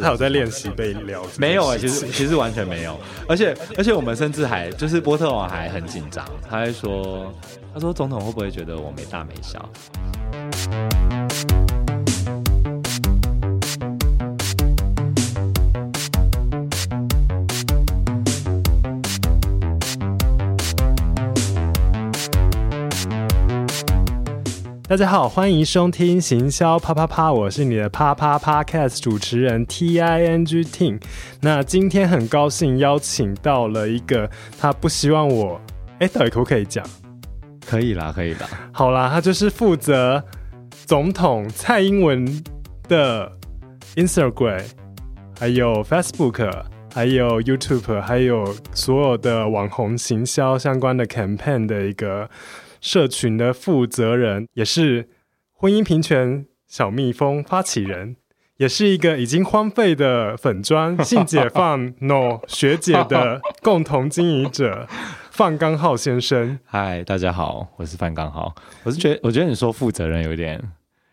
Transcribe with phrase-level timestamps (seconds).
[0.00, 1.22] 他有在练习被撩？
[1.38, 2.98] 没有啊、欸，其实其实完全没有。
[3.28, 7.32] 而且而且我们甚至还就是波特王还很紧张，他还说
[7.74, 9.68] 他说总统会不会觉得我没大没小？
[24.88, 31.02] 大家好，欢迎收听行销啪啪啪，我是你的啪啪啪 Podcast 主持人 T I N G Ting。
[31.40, 35.60] 那今天很高兴邀请到了一个，他不希望我，
[35.98, 36.86] 哎，到底可不可以讲？
[37.66, 38.48] 可以啦，可以啦。
[38.70, 40.22] 好啦，他就是负责
[40.70, 42.24] 总统蔡英文
[42.86, 43.32] 的
[43.96, 44.62] Instagram，
[45.36, 46.62] 还有 Facebook，
[46.94, 52.30] 还有 YouTube，还有所有的网红行销相关的 campaign 的一个。
[52.80, 55.08] 社群的负责人，也是
[55.52, 58.16] 婚姻平权小蜜蜂发起人，
[58.58, 64.86] 也是一个已经荒废的粉砖 性解放 No 学姐的共同经营者
[65.30, 66.58] 范刚浩先生。
[66.64, 68.54] 嗨，大家好，我是范刚浩。
[68.84, 70.62] 我是觉得，我觉得你说负责人有点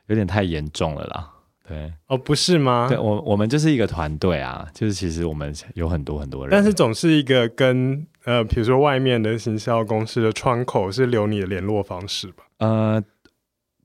[0.07, 1.29] 有点太严重了啦。
[1.67, 2.87] 对，哦，不是吗？
[2.89, 8.05] 对，我我们就是一个团队啊，就是其实我们有很多很多人，但是总是一个跟。
[8.25, 12.43] 呃，比如说外面的行销公司的窗口是留你的联络方式吧？
[12.59, 13.03] 呃，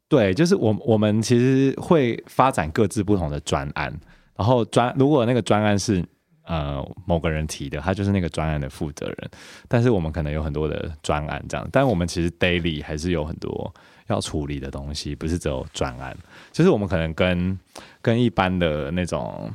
[0.08, 3.92] 对，就是我我们其实会发展各自不同的专案，
[4.36, 6.04] 然后专如果那个专案是
[6.44, 9.30] 呃某个人提的，他就是那个专案的负责人。
[9.66, 13.74] 但是我们可能有很多的专案这样，但我们其实 daily 还是有很多
[14.06, 16.16] 要处理的东西，不是只有专案。
[16.52, 17.58] 就是我们可能跟
[18.00, 19.52] 跟一般的那种。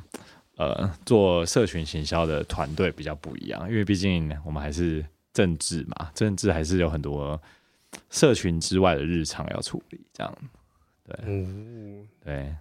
[0.58, 7.42] 呃，做社群行销的团队比较不一样，因为毕竟我们还是政治嘛，政治还是有很多
[8.10, 10.38] 社群之外的日常要处理，这样。
[11.06, 12.56] 对，嗯，对，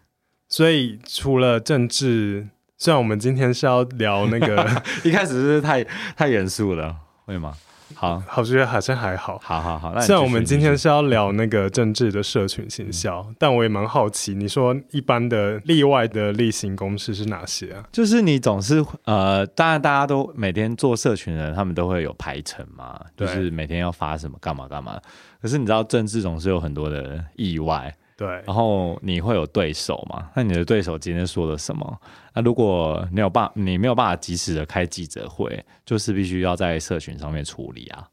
[0.48, 5.84] 所以除了政治，虽然我们今天是要聊那个， 一开始是太
[6.16, 7.56] 太严肃了，会吗？
[7.94, 9.38] 好，好，觉得好像还好。
[9.42, 17.84] 好好好，虽然我们今天是要聊那个政治的社群行销，嗯、但我也蛮好奇，你说一般的例外的例行公事是哪些啊？
[17.92, 25.00] 就是你总是呃，当然大家都每天做社群的人，他们都会有排程嘛，就是每天要发什么干嘛干嘛。
[25.40, 27.94] 可是你知道政治总是有很多的意外。
[28.22, 30.30] 对，然后你会有对手嘛？
[30.36, 32.00] 那你的对手今天说了什么？
[32.34, 38.06] 那如果你有办，你没有办法及时的开记者会，就是必须要在社群上面处理啊，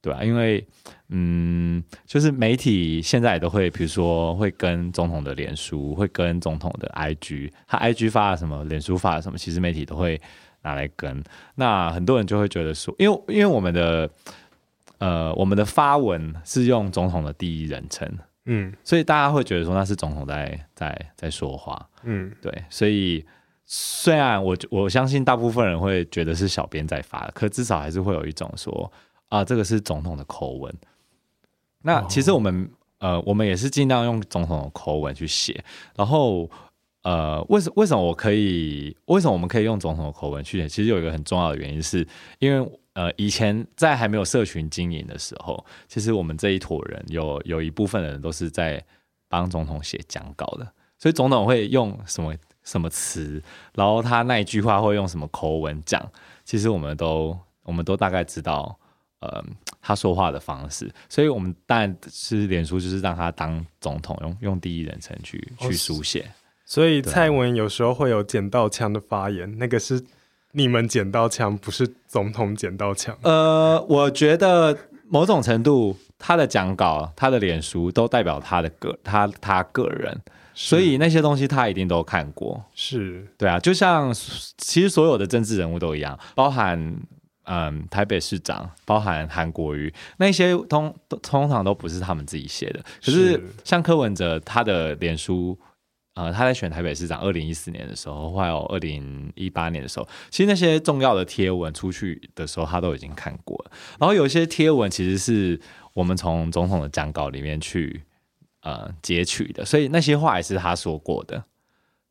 [0.00, 0.66] 对啊，因为
[1.10, 10.20] 嗯，就是媒体现在都会，比如说会跟总统的脸书，会跟总统的 IG，他 IG 发了什么，脸书发了什么，其实媒体都会
[10.62, 11.22] 拿来跟。
[11.54, 14.10] 那很多人就会觉得说，因为因为我们的
[14.98, 18.18] 呃，我们的发文是用总统的第一人称。
[18.46, 23.24] 嗯，所以大家会觉得说那是总统在在在说话，嗯，对，所以
[23.64, 28.92] 虽然我我相信大部分人会觉得是小编在发，可至少还是会有一种说
[29.28, 30.74] 啊，这个是总统的口吻。
[31.82, 32.64] 那其实我们、
[32.98, 35.64] 哦、呃，我们也是尽量用总统的口吻去写。
[35.96, 36.50] 然后
[37.02, 38.96] 呃，为什为什么我可以？
[39.06, 40.68] 为什么我们可以用总统的口吻去写？
[40.68, 42.04] 其实有一个很重要的原因，是
[42.40, 42.68] 因为。
[42.94, 48.84] 呃，以前在还没有社群经营的时候，其实我们这一坨人有有一部分的人都是在
[49.28, 53.42] 帮总统写讲稿的，所以总统会用什么什么词，
[53.74, 56.06] 然后他那一句话会用什么口吻讲，
[56.44, 58.78] 其实我们都我们都大概知道，
[59.20, 59.42] 呃，
[59.80, 66.30] 他说话的方式，所以我们当然是脸书就是让他当总统用用第一人称去去书写，
[66.66, 70.04] 所以蔡英文有时候会有捡到枪的发言，那个是。
[70.52, 73.16] 你们捡到枪，不是总统捡到枪。
[73.22, 74.76] 呃，我觉得
[75.08, 80.20] 某种程度，他的讲稿、他的脸书都代表他的个他他个人，
[80.54, 82.62] 所以那些东西他一定都看过。
[82.74, 84.12] 是对啊，就像
[84.58, 86.96] 其实所有的政治人物都一样，包含
[87.44, 92.80] 嗯台北市长，包含韩国瑜，那些通通常都不是他们自己写的。
[93.02, 95.58] 可是像柯文哲，他的脸书。
[96.14, 103.72] 呃，他在选台北市长，二零一四年的时候，还有二零一八年的时候，其实那些重要的贴文出去的时候，他都已经看过了。
[103.98, 105.58] 然后有些贴文其实是
[105.94, 108.02] 我们从总统的讲稿里面去
[108.60, 111.42] 呃截取的，所以那些话也是他说过的，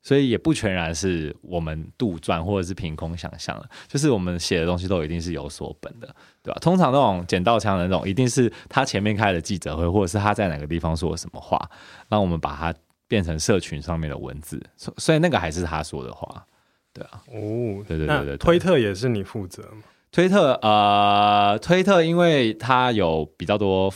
[0.02, 6.08] 所以也不全然是我们杜撰或者是凭空想象的，就是我们写的东西都一定是有所本的，
[6.42, 6.58] 对吧？
[6.60, 11.70] 通常那种捡到枪的那种，一定是他前面开的记者会，或者是他在哪个地方说了什么话，
[12.10, 12.74] 那我们把它。
[13.12, 16.46] 变成社群上面的文字，所以那个还是他说的话，
[16.94, 19.84] 对啊，哦，对对对对，推特也是你负责吗？
[20.14, 23.94] 推特呃，推特因为它有比较多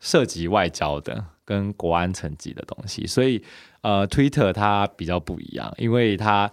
[0.00, 3.40] 涉及外交的跟国安层级的东西，所以
[3.82, 6.50] 呃，推特它比较不一样，因为它。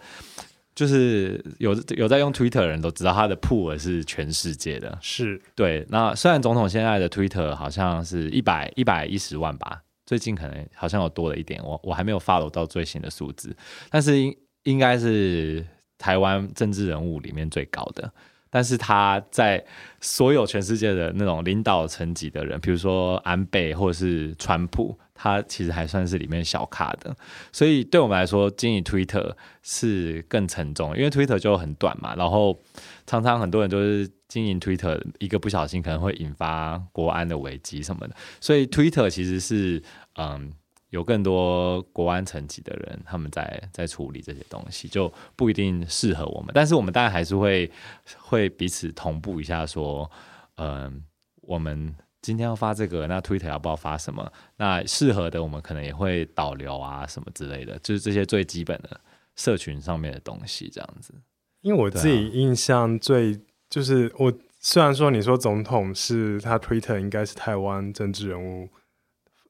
[0.74, 5.86] 就是有有在用 Twitter 的人都知道，它的 pool 是全世界的，是对。
[5.89, 13.55] 那虽然总统现在的 Twitter 好像是一百一百一十万吧，最近可能好像有多了一点，我我还没有 follow 到最新的数字，
[13.89, 15.65] 但是应应该是
[15.97, 18.11] 台湾政治人物里面最高的。
[18.49, 19.63] 但是他在
[20.01, 24.99] 所有全世界的那种领导层级的人，比如说安倍或者是川普。
[25.23, 27.15] 他其实还算是里面小咖的，
[27.51, 32.59] 所以对我们来说，经营 Twitter 是更沉重，因为 Twitter 就很短嘛，然后
[33.05, 39.83] 常常很多人都是经营 Twitter，一个不小心可能会引发国安的危机什么的，所以 Twitter 其实是
[40.15, 40.53] 嗯
[40.89, 47.71] 有更多国安层级的人他们在在处理这些东西，就不一定适合我们，但是我们当然还是会
[48.17, 50.09] 会彼此同步一下，说
[50.55, 51.03] 嗯
[51.41, 51.95] 我们。
[52.23, 54.31] 今天要发这个，那 Twitter 要不要发什么？
[54.57, 59.01] 那适合的，我们可能也会导流啊，什么之类的，就是这些最基本的
[59.35, 61.15] 社群上面的东西，这样子。
[61.61, 63.41] 因为我自己印象最，
[63.71, 68.69] 就是我虽然说你说总统是他 Twitter 应该是台湾政治人物，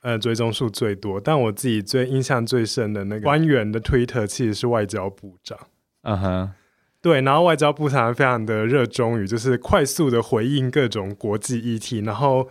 [0.01, 5.57] 呃，追踪数最多，但我自己最印象最深的那个官员的 Twitter 其实是外交部长。
[6.03, 6.51] 嗯哼。
[7.03, 12.47] 对，然后外交部常常非常的热衷于就是快速的回应各种国际议题，然后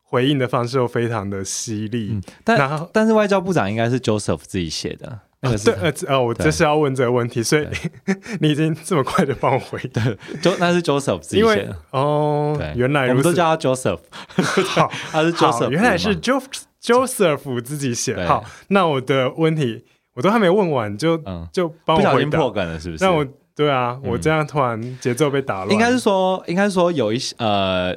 [0.00, 2.08] 回应的方式又非常的犀利。
[2.12, 7.68] 嗯、但然后但是外交部长应该是 Joseph 自己写的，那个是、啊、对呃呃，我就是要问这个问题，所以
[8.40, 10.02] 你已经这么快的帮我回答，
[10.40, 12.58] 就那是 Joseph 自己写的哦。
[12.74, 14.00] 原来我们都叫他 Joseph，
[14.68, 16.42] 好，他是 Joseph，原来是 Jo
[16.82, 18.14] Joseph 自己写。
[18.14, 19.84] 对好，那我的问题
[20.14, 23.04] 我都还没问完，就、嗯、就帮我回答，破梗了，是不是？
[23.04, 23.26] 那我。
[23.54, 25.70] 对啊，我这样突然节奏被打乱。
[25.70, 27.94] 应该是说，应该是说有一些呃，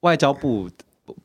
[0.00, 0.66] 外交部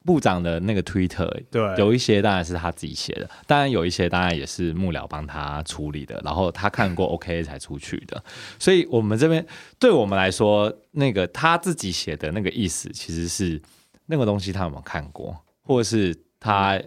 [0.03, 8.21] 部长的那个 Twitter，对，有一些当然是他自己写的，当然有一些当然也是幕僚帮他处理的，然后他看过 OK 才出去的。
[8.59, 9.43] 所以我们这边
[9.79, 13.61] 对我们来说，那个他自己写的那个意思，其实是
[14.07, 16.81] 那个东西他有没有看过，或者是他。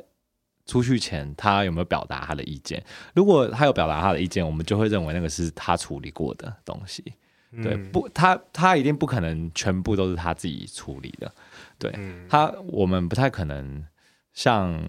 [0.66, 2.80] 出去前，他有没有表达他的意见？
[3.12, 7.02] 如果他有表达他的意见，我们就会认为那个是他处理过的东西。
[7.50, 11.32] 嗯、对，不，他他一定不可能全部都是他自己处理的。
[11.76, 13.84] 对、嗯、他，我们不太可能
[14.32, 14.80] 像，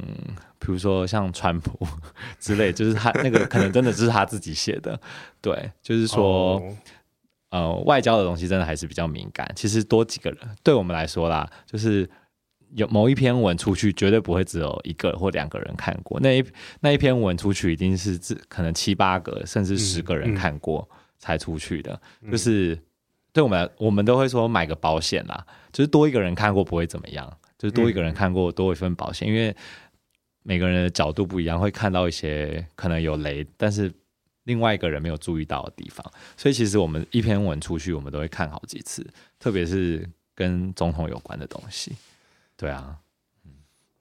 [0.59, 1.87] 比如说像川普
[2.39, 4.99] 之类，就是他那个可能真的就是他自己写的。
[5.41, 6.77] 对，就是说，哦、
[7.49, 9.51] 呃，外交的东西真的还是比较敏感。
[9.55, 12.07] 其实多几个人，对我们来说啦，就是。
[12.75, 16.19] 有某一篇文出去，绝对不会只有一个或两个人看过。
[16.19, 16.45] 那一
[16.79, 20.87] 那一篇文出去，一定是可能七八个甚至十个人看过
[21.19, 21.99] 才出去的。
[22.31, 22.77] 就是
[23.33, 29.55] 对我们，我们都会说买个保险啦，就是多一个人看过不会怎么样，就是多一个人看过多一份保险，嗯、因为
[30.43, 33.91] 每个人的角度不一样，会看到一些可能有雷，但是
[34.45, 36.05] 另外一个人没有注意到的地方。
[36.37, 39.05] 所以其实我们一篇文出去，我们都会看好几次，
[39.37, 41.91] 特别是跟总统有关的东西。
[42.61, 42.97] 对啊，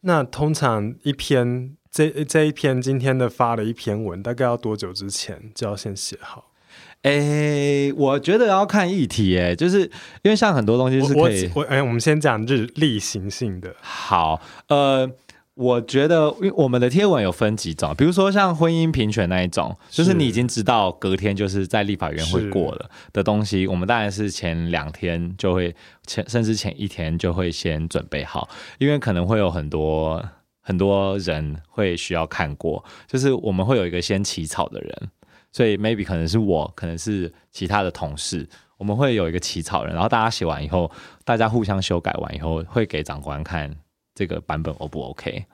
[0.03, 6.53] 那通常一篇这这一篇今天的发了一篇文，大概要多久之前就要先写好？
[7.01, 9.91] 哎，我觉得要看议题，哎，就是
[10.21, 13.75] 因为像很多东西是可以，我哎，我们先讲日例行性的。
[13.81, 15.11] 好，呃。
[15.55, 25.75] 我觉得，因为我们的贴文有分几种，比如说像婚姻平权那一种，就是你已经知道隔天就是在立法院会过了的东西，我们当然是前两天就会
[26.07, 28.49] 前，甚至前一天就会先准备好，
[28.79, 30.25] 因为可能会有很多
[30.63, 35.11] 很多人会需要看过，就是我们会有一个先起草的人，
[35.53, 38.49] 所以 maybe 可能是我，可能是其他的同事，
[38.79, 40.91] 我们会有一个起草人，然后大家写完以后，
[41.25, 43.77] 大家互相修改完以后，会给长官看。
[44.21, 45.47] 这个版本 O 不 OK？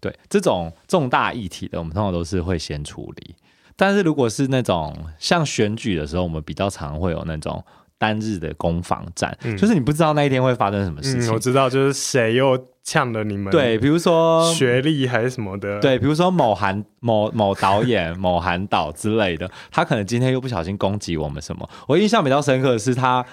[0.00, 3.34] 对，这种重大议题的，我们通常都是会先处理。
[3.76, 7.62] 但是如果是那种像选举的时候，我们比较常会有那种
[7.98, 11.30] 单日的攻防战，嗯、就是你不知道那一天会发生什么事情。
[11.30, 13.50] 嗯、我知道，就是谁又呛了你们？
[13.50, 15.78] 对，比如说学历还是什么的。
[15.80, 21.68] 对，比如说某韩某某导演、 某韩导之类的，他可能今天又不小心攻击我们什么。
[21.86, 23.26] 我印象比较深刻的是他。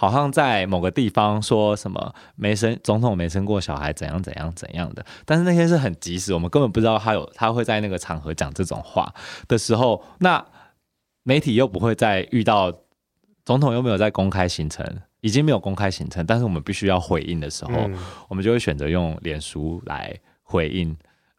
[0.00, 9.12] 好像在某个地方说什么没生总统没生过小孩怎样怎样怎样的，但是那天是很及时，我们根本不知道他有他会在那个场合讲这种话
[9.48, 10.46] 的时候，那
[11.24, 12.72] 媒体又不会再遇到
[13.44, 14.86] 总统又没有在公开行程，
[15.20, 20.96] 已经没有公开行程，但是我们必须要回应的时候，嗯、我们就会选择用脸书来回应，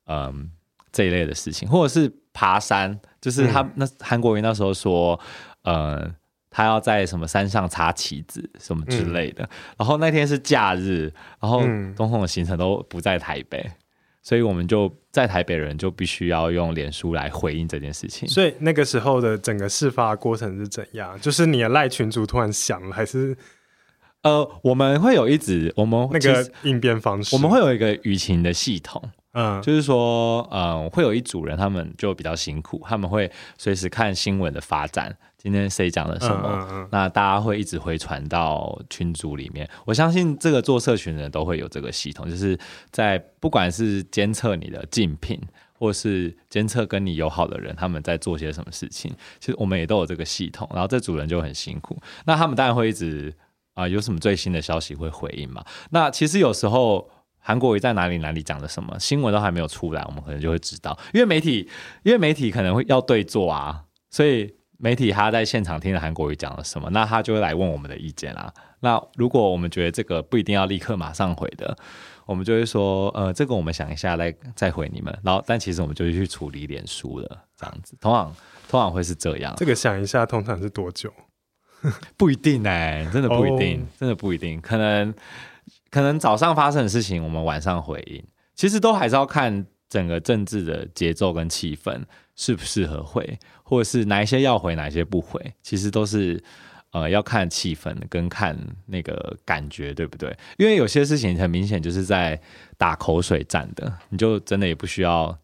[0.08, 0.52] 嗯，
[0.92, 5.18] 这一类的事情，或者是爬山，就是他、嗯、那韩国瑜那时候说，
[5.64, 6.14] 嗯。
[6.50, 11.62] 他要在什么山上插旗子什么之类的，嗯、然后那天是假日，然后
[11.96, 13.70] 总统的行程都不在台北，
[14.24, 18.28] 所以我们就在台北人就必须要用脸书来回应这件事情。
[18.28, 21.20] 所以那个时候的整个事发过程是怎样？
[21.22, 23.38] 就是你的赖群主突然响了，还是？
[24.22, 29.02] 呃，我们会有一直我们那个应变方式，我们会有一个舆情的系统。
[29.34, 39.70] 嗯，就是说，嗯，会有一组人，他们就比较辛苦，他们会随时看新闻的发展，今天谁讲了什么，嗯嗯嗯，那大家会一直回传到群组里面。
[39.86, 42.58] 我相信这个做社群的人都会有这个系统，就是
[42.90, 45.40] 在不管是监测你的竞品，
[45.74, 50.68] 或是监测跟你友好的人，他们在做些什么事情，其实我们也都有这个系统。
[50.74, 51.96] 然后这组人就很辛苦，
[52.26, 53.32] 那他们当然会一直
[53.76, 55.64] 啊、呃，有什么最新的消息会回应嘛。
[55.92, 57.12] 那其实有时候。
[57.40, 61.68] 韩国瑜在哪里哪里讲的什么新闻都还没有出来，我们可能就会知道，因为媒体，
[62.04, 68.54] 因为媒体可能会要对坐啊，所以媒体他在现场听了韩国瑜讲了什么，那他就会来问我们的意见啊。
[68.82, 71.76] 那如果我们觉得这个不一定要立刻马上回的，
[72.26, 75.18] 我们就会说，呃，这个我们想一下再再回你们。
[75.24, 78.34] 然后，但其实我们就会去处理脸书了，这样子，通常
[78.70, 79.54] 通常会是这样。
[79.58, 81.12] 这个想一下，通常是多久？
[82.16, 83.88] 不一定哎、欸，真的不一定，oh.
[84.00, 85.14] 真的不一定，可能。
[85.90, 88.24] 可能早上发生的事情，我们晚上回应，
[88.56, 92.04] 其实都还是要看整个政治的节奏跟气氛
[92.36, 96.42] 适不适合回，或者是哪一些要回，哪一些不回，其实都是
[96.92, 98.56] 呃要看气氛跟看
[98.86, 100.36] 那个感觉，对不对？
[100.58, 102.40] 因为有些事情很明显就是在
[102.78, 105.36] 打口水战的，你就真的也不需要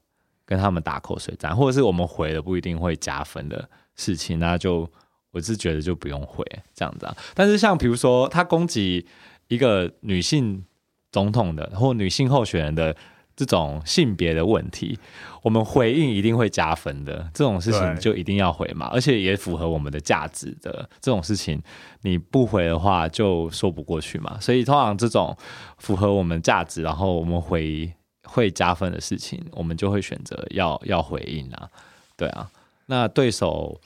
[0.46, 4.88] 跟他们打口水战，或者是我们回了不一定会加分的事情，那就
[5.32, 7.18] 我是觉得就不用回这样子啊。
[7.34, 9.08] 但是像比如说他攻击。
[9.48, 10.64] 一个女性
[11.12, 12.96] 总统的或女性候选人的
[13.36, 14.98] 这种性别的问题，
[15.42, 17.30] 我们回应一定会加分的。
[17.34, 21.62] 这种事情就一定要回嘛，而且也符合我们的价值的这种事情，
[22.02, 24.40] 你不回的话就说不过去嘛。
[24.40, 25.36] 所以通常这种
[25.78, 31.70] 符合我们价值，然后我们回会加分的事情，我们就会选择要要回应啊。
[32.16, 32.50] 对啊，
[32.86, 33.80] 那对手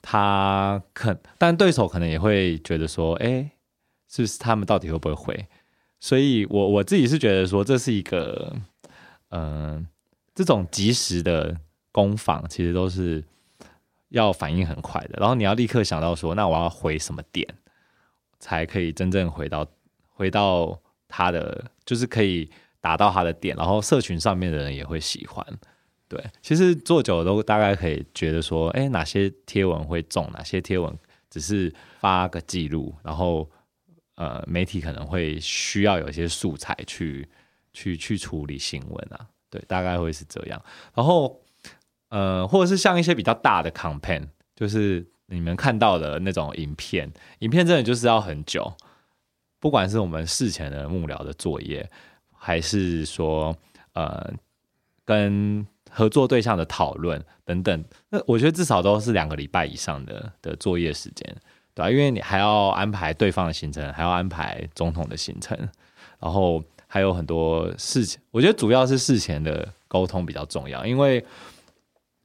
[0.00, 3.50] 他可，但对手可能也会觉得说，哎。
[4.14, 5.48] 是不是他们到底会不会回？
[5.98, 8.54] 所以我我自己是觉得说，这是一个，
[9.30, 9.86] 嗯、
[10.34, 11.56] 这种即时的
[11.90, 13.24] 攻防，其实都是
[14.10, 15.14] 要反应很快的。
[15.18, 17.48] 然后你要立刻想到说，那我要回什么点，
[18.38, 19.66] 才可以真正回到
[20.10, 20.78] 回到
[21.08, 22.50] 他的，就是可以
[22.82, 23.56] 达到他的点。
[23.56, 25.46] 然后社群上面的人也会喜欢。
[26.06, 30.94] 对，其实做久了都大概可以觉得说，哎，哪些贴文会中，哪些贴文
[31.30, 33.48] 只是发个记录，然后。
[34.22, 37.28] 呃，媒体可能会需要有一些素材去
[37.72, 40.62] 去去处理新闻啊，对，大概会是这样。
[40.94, 41.40] 然后，
[42.08, 48.72] 呃，或者是像一些比较大的 campaign，就是你们看到的那种影片，影片真的就是要很久，
[49.58, 51.90] 不管是我们事前的幕僚的作业，
[52.30, 53.52] 还是说
[53.94, 54.32] 呃
[55.04, 61.36] 跟合作对象的讨论等等，那我觉得至少都是两个礼拜以上的的作业时间。
[61.74, 65.56] 对啊，因为你还要安排对方的行程，还要安排总统的行程，
[66.18, 68.20] 然后还有很多事情。
[68.30, 71.24] 我觉得主要是事前的沟通比较重要，因为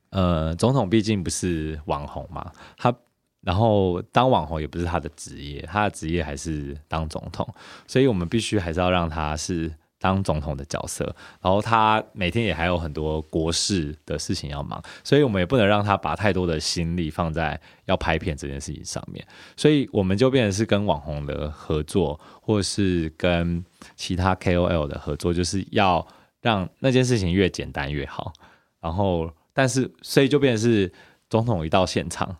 [0.10, 2.94] 呃，总统毕竟不是网红嘛，他
[3.42, 7.48] 然后当网红也不是他的职业，他的职业还是当总统，
[7.88, 9.74] 所以我们必须还是要让他是。
[10.00, 11.04] 当总统的角色，
[11.42, 19.26] 然后他每天也还有很多国事的事情要忙，所以我们也不能让他把太多的心力放在要拍片这件事情上面，
[19.56, 23.64] 所以我们就变成是跟网红的合作，或是跟
[23.96, 26.06] 其他 KOL 的合作，就是要
[26.42, 28.32] 让那件事情越简单越好。
[28.80, 30.92] 然后，但是所以就变成是
[31.30, 32.38] 总统一到现场。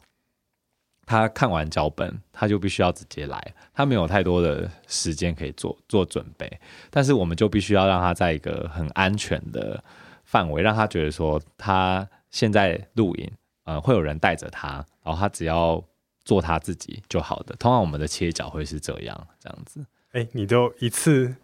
[1.08, 6.60] 他看完脚本，他就必须要直接来，他没有太多的时间可以做做准备。
[6.92, 9.84] 但是我们就必须要让他在一个很安全的
[10.26, 13.32] 范围，让他觉得说他现在录影，
[13.64, 15.82] 呃，会有人带着他，然后他只要
[16.26, 17.56] 做他自己就好的。
[17.56, 19.86] 通常我们的切角会是这样，这样子。
[20.12, 21.38] 哎、你都一次。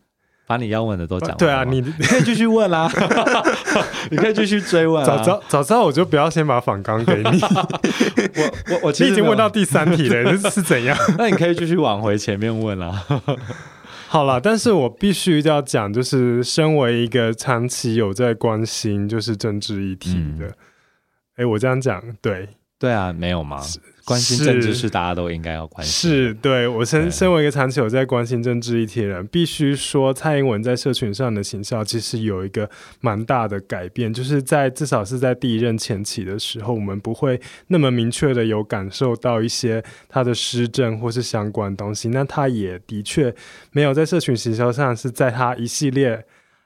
[0.45, 1.37] 把你要问的都讲完。
[1.37, 2.91] 对啊，你 你可以继续问啦，
[4.11, 5.05] 你可以继续追问啊。
[5.05, 7.23] 早知道早知道我就不要先把访纲给你。
[8.35, 10.97] 我我我其实已经问到第三题了，这是怎样？
[11.17, 13.03] 那你可以继续往回前面问啦。
[14.07, 20.45] 好了，但是我必须要讲，就是身为一个长期有在关心就是政治议题的，
[21.35, 23.59] 哎、嗯，我这样讲对对啊，没有吗？
[24.05, 26.11] 关心政治是大家都应该要关心。
[26.11, 32.69] 是，对，我身身为一个长期有在关心政治议题的人，必须说蔡英文在社群上的形象其实有一个
[32.99, 42.09] 蛮大的改变，就是在至少是在第一任前期的时候，我们不会那么明确的有感受到一些他的施政或是相关东西。
[42.09, 43.33] 那他也的确
[43.71, 46.25] 没有在社群行销上是在他一系列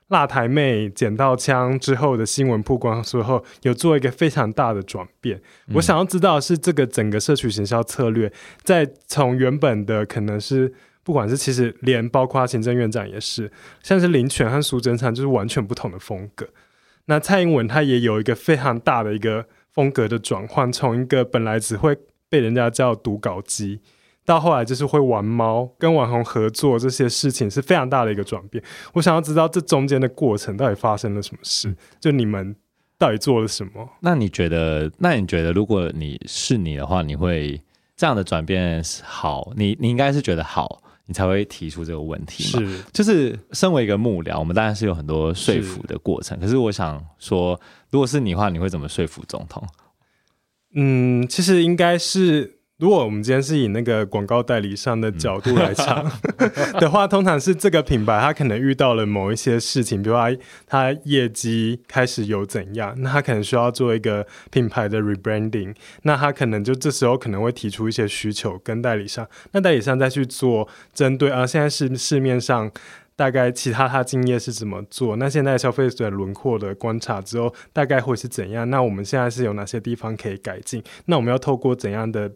[0.10, 5.38] 辣台妹捡到枪之后的新闻曝光之后，有做一个非常大的转变。
[5.68, 8.32] 嗯、我想要知道的是这个整个社区行销策略，
[8.64, 10.74] 在从原本的可能是
[11.04, 13.52] 不管是其实连包括行政院长也是，
[13.84, 16.48] 像是林权和苏贞昌就是完全不同的风格。
[17.06, 21.98] 那蔡英文他也有一个非常大的一个风格的转换，从一个本来只会
[22.30, 23.82] 被人家叫读稿机。
[24.28, 28.62] 到后来就是会玩猫，跟网红合作这些事情是非常大的一个转变。
[28.92, 32.54] 我想要知道这中间的过程到底发生了什么事，就你们
[32.98, 33.88] 到底做了什么？
[34.02, 34.92] 那你觉得？
[34.98, 37.62] 那你觉得，如果你是你的话，你会
[37.96, 39.54] 这样的转变是好？
[39.56, 42.68] 你你应该是觉得好，你才会提出这个问题嘛？
[42.70, 46.38] 是，就是身为一个幕僚，我们当然是有很多说服的过程。
[46.42, 47.58] 是可是我想说，
[47.90, 49.66] 如果是你的话，你会怎么说服总统？
[50.76, 52.57] 嗯，其实应该是。
[52.80, 60.32] 如果我们今天是以那个广告代理商的角度来讲、嗯、 的话，通常是这个品牌它可能遇到了某一些事情，比如它
[60.68, 72.72] 它业绩开始有怎样，那它可能需要做一个品牌的 rebranding，那它可能就这时候可能会提出一些需求跟代理商，那代理商再去做针对啊，现在市市面上
[73.16, 82.34] 大概其他它经验是怎么做，那现在消费者轮廓的观察之后大概会是怎样，那我们现在是有哪些地方可以改进，那我们要透过怎样的？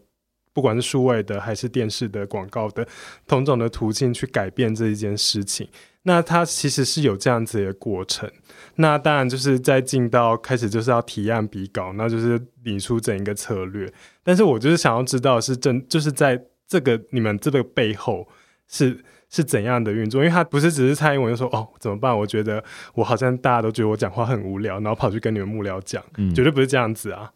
[0.52, 2.86] 不管是数位的还是电视的广告的，
[3.26, 5.68] 同种的途径去改变这一件事情，
[6.02, 8.30] 那它其实是有这样子的过程。
[8.76, 13.92] 那当然就是在进到开始就是要提案比稿，那就是理出整一个策略。
[14.22, 18.26] 但是我就是想要知道是真，就是在这个你们这个背后
[18.68, 22.16] 是是怎样的运作，因为他不是只是蔡英文就说哦怎么办？
[22.16, 22.62] 我觉得
[22.94, 27.30] 我好像大家都觉得我讲话很无聊，然后跑去跟你们幕僚讲，嗯、绝对不是这样子啊。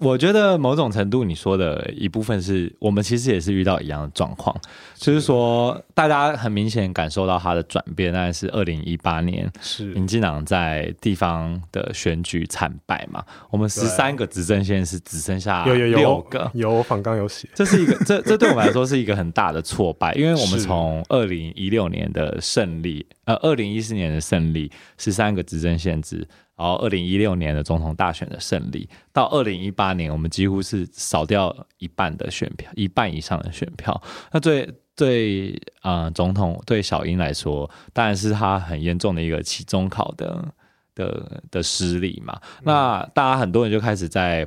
[0.00, 4.58] 我觉得某种程度，你说的一部分是我们其实也是遇到一样的状况，
[4.96, 9.84] 就是说大家很明显感受到它的转变，那是二零一八年，是。
[9.84, 13.22] 民进党在地方的选举惨败嘛？
[13.50, 16.00] 我们十三个执政县是只剩下六个，有有。
[16.00, 26.26] 有，有我访纲有写，这是一个这这对我们来说是一个很大的挫败，因为我们从二零一六年的胜利，呃，二零一四年的胜利，十三个执政县市。
[26.60, 33.98] 然后，二零一六年的总统大选的胜利，到二零一八年，我们几乎是少掉一半的选票，一半以上的选票。
[34.30, 40.54] 那对对啊、呃，总统对小英来说，当然是他很严重的一个期中考的
[40.94, 42.38] 的的失利嘛。
[42.58, 44.46] 嗯、那大家很多人就开始在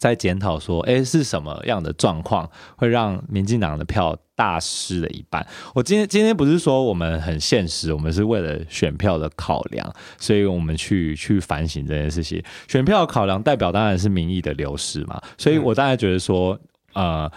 [0.00, 5.46] 在检讨说，哎，是什么样的状况会让民进党的票大失了一半。
[5.74, 12.42] 我今天今天不是说我们很现实，我们是为了选票的考量，所以我们去去反省这件事情。
[12.66, 16.58] 选票考量代表当然是民意的流失嘛，所以我当然觉得说，
[16.94, 17.30] 呃，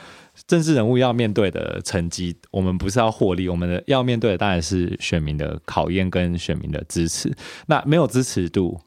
[0.47, 7.35] 政治人物要面对的成绩，我们不是要获利，我们的要面对的当然是选民的考验跟选民的支持。
[7.67, 8.79] 那没有支持度，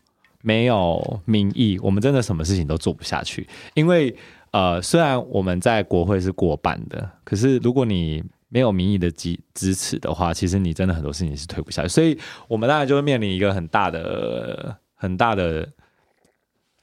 [0.47, 4.17] 没有民意，我们真的什么事情都做不下去，因为。
[4.53, 11.89] 呃，虽然我们在国会是过半的，可是如果你没有民意的支支持的话，其实你真的很多事情是推不下去。
[11.89, 12.17] 所以，
[12.49, 15.69] 我们当然就会面临一个很大的、 很大的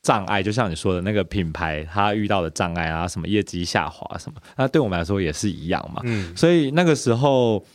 [0.03, 0.43] 障碍。
[0.43, 5.99] 就像你说的那个品牌，它遇到的障碍啊，什么业绩下滑什么，那对我们来说也是一样嘛。
[6.03, 6.35] 嗯。
[6.37, 7.65] 所以那个时候，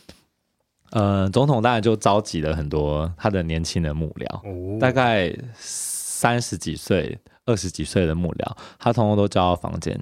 [0.91, 7.19] 呃，总统当然就召集了很多他的年轻的幕僚，哦、大概三十几岁。
[7.45, 9.99] 二十几岁的幕僚，他通通都叫到房间，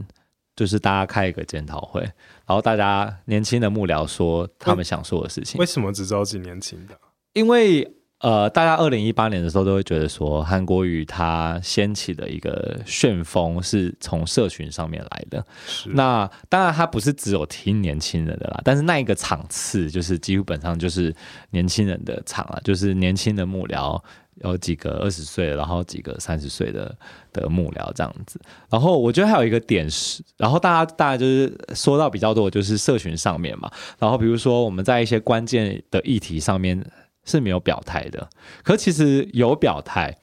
[0.53, 5.57] 就是大家开一个检讨会，然后大家年轻的幕僚说他们想说的事情。
[5.57, 6.99] 为什么只召集年轻的？
[7.31, 15.45] 因为呃，大家二零一八年的时候都会觉得说，韩国瑜他掀起的一个旋风是从社群上面来的。
[15.87, 21.13] 那当然他不是只有听年轻人的啦，但是那一个场次就是基本上就是
[21.51, 24.01] 年轻人的场啊，就是年轻的幕僚。
[24.43, 26.95] 有几个二十岁，然后几个三十岁的
[27.33, 36.79] 的幕僚这样子，然后我觉得还有一个点是，然后大家大家就是说到比较多，就是社群上面嘛，然后比如说我们在一些关键的议题上面
[37.27, 38.27] 是没有表态的，
[38.63, 40.17] 可其实有表态，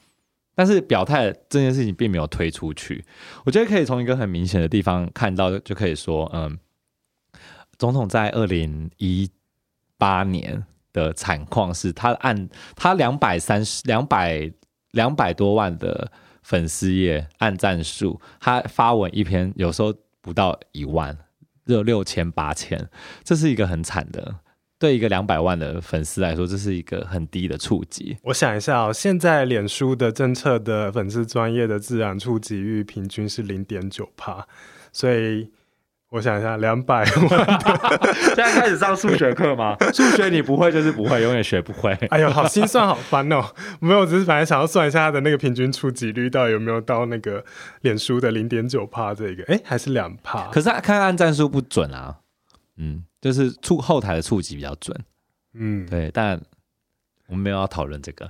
[0.55, 3.05] 但是表态这件事情并没有推出去。
[3.45, 6.59] 我觉得可以从一个很明显的地方看到，就可以说，嗯，
[7.77, 9.29] 总统在二零一
[9.97, 10.65] 八年。
[10.95, 14.49] 的惨况是他按他两百三十两百
[14.91, 16.09] 两百多万的
[16.41, 21.17] 粉丝页按赞数，他发文一篇有时候不到一万，
[21.65, 22.87] 只有六千八千，
[23.25, 24.39] 这是一个很惨的。
[24.79, 28.17] 对一个两百万的粉丝来说，这是一个很低的触及。
[28.23, 34.45] 我想一下哦，现在脸书的政策的粉丝专业的自然触及率平均是零点九帕，
[34.91, 35.51] 所以。
[36.11, 37.05] 我想一下，两百万。
[38.27, 39.75] 现在开始上数学课吗？
[39.91, 41.91] 数学你不会就是不会，永远学不会。
[42.09, 43.43] 哎呦，好心算，好烦哦。
[43.81, 47.43] 没有，只是本来想要算一下他的那个平均触及率，到底有没有到那个
[47.81, 49.43] 脸书的零点九帕这个？
[49.47, 50.47] 哎，还是两帕。
[50.51, 52.19] 可是看按赞数不准啊。
[52.77, 54.97] 嗯，就是触后台的触及比较准。
[55.53, 56.39] 嗯，对，但
[57.27, 58.29] 我们没有要讨论这个。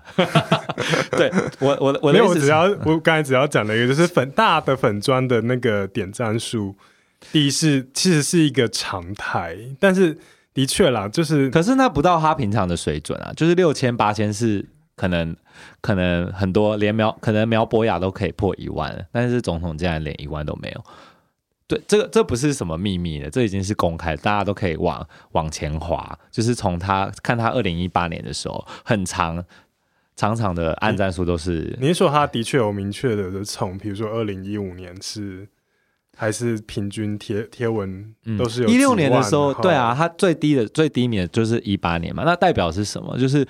[1.17, 6.75] 对我，我我没有，我只要我刚才只要讲了一个，就是粉大的粉砖的那个点赞数。
[7.31, 10.15] 第一是其实是一个常态，但是
[10.53, 14.63] 的确啦，就是可是那不到他平常的水准啊，就是六千八千是
[14.95, 15.36] 可能
[15.81, 20.84] 可能很多连苗可能苗博雅都可以破一万，但是总统竟然连一万都没有。
[21.67, 29.43] 对，这个这不是什么秘密的，这已经是公开，大家都可以往往前滑，就是从他看他二零一八年的时候，很长
[30.15, 31.78] 长长的按赞数都是。
[31.82, 35.47] 你是说他的确有明确的从，比如说二零一五年是。
[36.17, 42.23] 还是平均贴贴文都是有一六、嗯、年的时候，对啊，他最低的最低点就是一八年嘛。
[42.23, 43.19] 那代表是什么？
[43.19, 43.45] 就是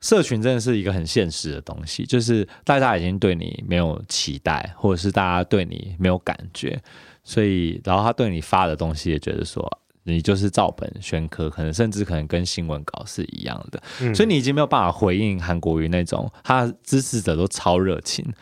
[0.00, 6.76] 社群真的是一个很现实的东西，就是大家已经对你没有期待，或者是大家对你没有感觉，
[7.22, 9.66] 所以然后他对你发的东西也觉得说
[10.04, 18.32] 你就是照本宣科，可能甚至可能跟新闻稿是一样的，嗯、所以你已经没有办法回应韩国瑜那种他支持者都超热情。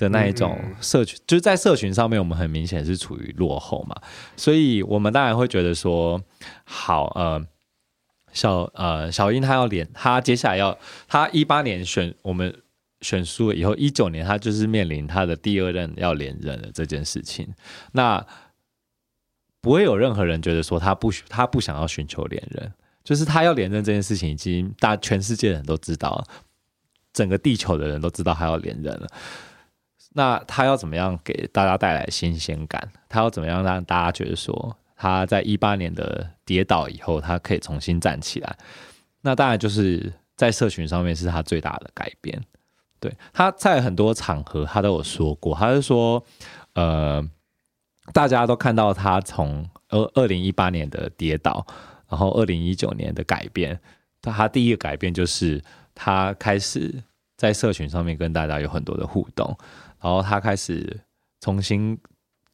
[0.00, 3.94] 的那一种社群，就是在社群上面，我们很明显是处于落后嘛，
[4.34, 6.18] 所以我们当然会觉得说，
[6.64, 7.44] 好，呃，
[8.32, 12.62] 小呃小英他要连，他接下来要，他一八年选我们
[13.00, 17.52] 选输了以后，一九年他就是面临他的第二任要连任的这件事情，
[17.92, 18.24] 那
[19.60, 22.72] 不会有任何人觉得说他不他不想要寻求连任，
[23.04, 26.24] 就是他要连任这件事情已经大全世界的人都知道，
[27.12, 29.06] 整个地球的人都知道他要连任了。
[30.12, 32.90] 那他要怎么样给大家带来新鲜感？
[33.08, 38.58] 他要怎么样让大家觉得说他在一八年的跌倒以后，他可以重新站起来？
[39.20, 42.42] 那当然就是在社群上面是他最大的改变。
[43.00, 46.22] 对，他在很多场合他都有说过，他是说，
[46.74, 47.26] 呃，
[48.12, 51.66] 大家都看到他从二二零一八年的跌倒，
[52.08, 53.80] 然后二零一九年的改变。
[54.22, 57.02] 他第一个改变就是他开始
[57.38, 59.56] 在社群上面跟大家有很多的互动。
[59.98, 61.00] 然后他开始
[61.40, 61.98] 重新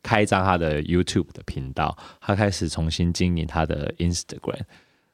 [0.02, 4.62] 开张他的 YouTube 的频道，他开始重新经营他的 Instagram。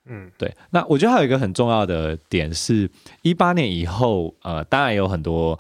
[0.07, 0.55] 嗯，对。
[0.71, 2.91] 那我觉得还有一个很重要的点是，
[3.23, 5.59] 一八年以后，呃，当然有很多，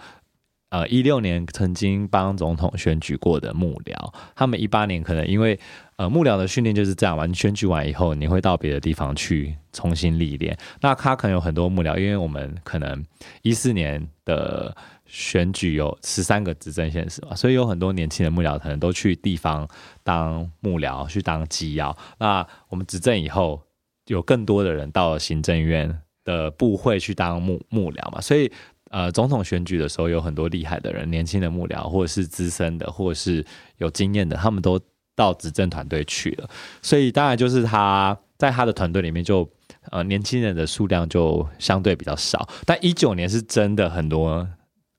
[0.70, 5.58] 呃，一六年曾经帮总统选举过的幕僚，他们一八年可能因为，
[5.96, 10.58] 呃，幕僚的训练就是这样，完选举完以后，你会到别的地方去重新历练。
[10.80, 13.04] 那他可能有很多幕僚，因为我们可能
[13.42, 14.76] 一四年的。
[15.04, 19.68] 选举有十三个执政县市嘛，所以有很多年轻的幕僚可能都去地方
[20.02, 21.94] 当幕僚，去当机要。
[22.18, 23.60] 那我们执政以后，
[24.06, 28.50] 有更多的人到了行政院的部会去当幕幕僚嘛，所以
[28.90, 33.44] 呃，总统选举的时候有很多厉害的人，年轻的幕僚，或者是资深的，或者是
[33.78, 34.80] 有经验的，他们都
[35.14, 36.48] 到执政团队去了。
[36.82, 39.48] 所以当然就是他在他的团队里面就
[39.90, 44.46] 呃年轻人的数量就相对比较少，但一九年是真的很多。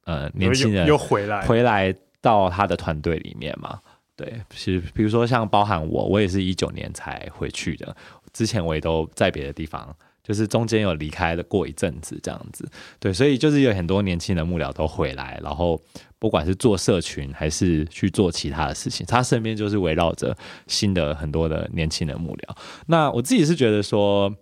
[0.05, 3.79] 呃，年轻人又回来，回来到他的团队里面嘛。
[4.17, 7.95] 对，其实比如说像包含我，我也是一九年才回去的。
[8.33, 12.67] 之前我也都在别的地方，就是中间有离开了过一阵子这样子。
[12.99, 15.79] 对，所以就是有很多年轻的幕僚都回来，然后
[16.19, 20.35] 不管是做社群还是去做其他的事情，他身边就是围绕着
[20.67, 22.55] 新的很多的年轻的幕僚。
[22.87, 24.35] 那我自己是觉得说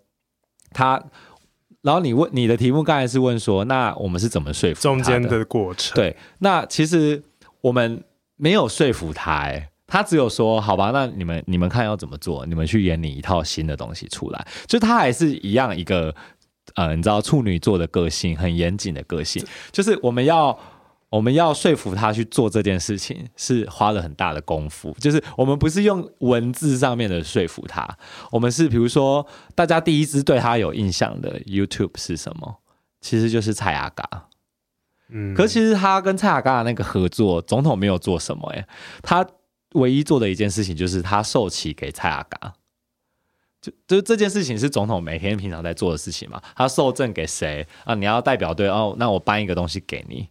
[0.71, 1.03] 他。
[1.83, 4.79] 然后你问你的题目刚才是问说，那我们是怎么说服？
[4.79, 5.95] 中间的过程？
[5.95, 7.23] 对，那其实
[7.59, 8.03] 我们
[8.35, 16.15] 没有说服他，哎，他只有说好吧，那你们你们看要怎么做，你们去演你一套新的东西出来，就他还是一样一个
[16.75, 20.57] 呃，你知道处女座的个性，很严谨的个性，就是我们要。
[21.11, 24.95] 我们要说服他去做这件事情，是花了很大的功夫。
[24.97, 27.85] 就是我们不是用文字上面的说服他，
[28.31, 32.59] 我们是比如说，大家第一支对他有印象的 YouTube 是什么？
[33.01, 34.29] 其实就是蔡阿嘎。
[35.09, 38.65] 嗯，可是其实他跟蔡雅嘎的那个合作，总统没有做什么诶，
[39.03, 39.27] 他
[39.73, 42.53] 唯一做的一件事情就是他授旗给蔡阿嘎。
[43.61, 46.41] 就就这件事情是总统每天平常在做的事情嘛？
[46.55, 47.93] 他授赠给谁啊？
[47.93, 50.27] 你要代表队哦，那我颁一个东西给你。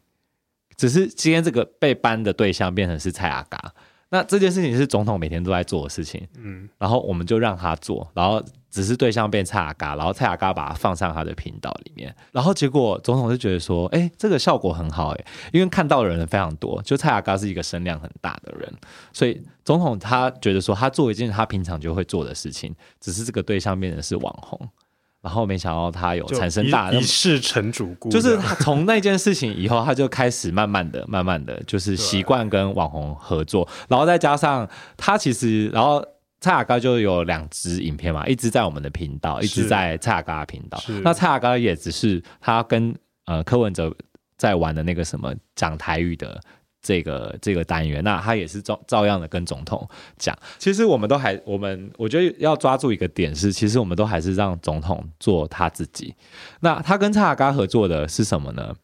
[0.76, 3.72] 只是今天这个被颁的对象变成是蔡阿嘎，
[4.08, 18.72] 那这件事情是总统每天都在做的事情，嗯，然后我们就让他做，然后只是对象变蔡雅嘎，然后蔡雅嘎把它放上他的频道里面，然后结果总统就觉得说，哎、欸，这个效果很好，哎，因为看到的人非常多，就蔡雅嘎是一个声量很大的人，
[19.12, 24.68] 所以总统他觉得说，他做一件他平常就会做的事情，只是这个对象变成是网红，
[25.20, 36.04] 然后没想到他有产生大一试成主顾，就是他从那件事情以后，他就开始慢慢的、慢慢的就是习惯跟网红合作，然后再加上他其实，然后。
[36.40, 40.82] 蔡阿嘎就有两支影片嘛，一支在我们的频道，一支在蔡阿嘎的频道。
[41.02, 42.94] 那蔡阿嘎也只是他跟
[43.26, 43.94] 呃柯文哲
[44.36, 46.40] 在玩的那个什么讲台语的
[46.80, 50.34] 这个这个单元，那他也是照照样的跟总统讲。
[50.58, 56.14] 其实我们都还，我们我觉得要抓住一个点是，其实我们都还是让总统做他自己。
[56.60, 58.74] 那他跟蔡雅嘎合作的是什么呢？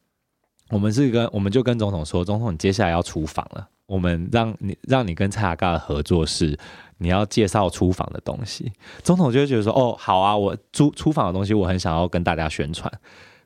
[0.68, 6.59] 我们是跟我们就跟总统说，总统你接下来要出访了，我们让你让你跟蔡阿嘎的合作是。
[6.99, 8.72] 你要介绍出访的东西，
[9.03, 12.90] 总统就会觉得说：“哦，好啊，我出出访的东西，我很想要跟大家宣传。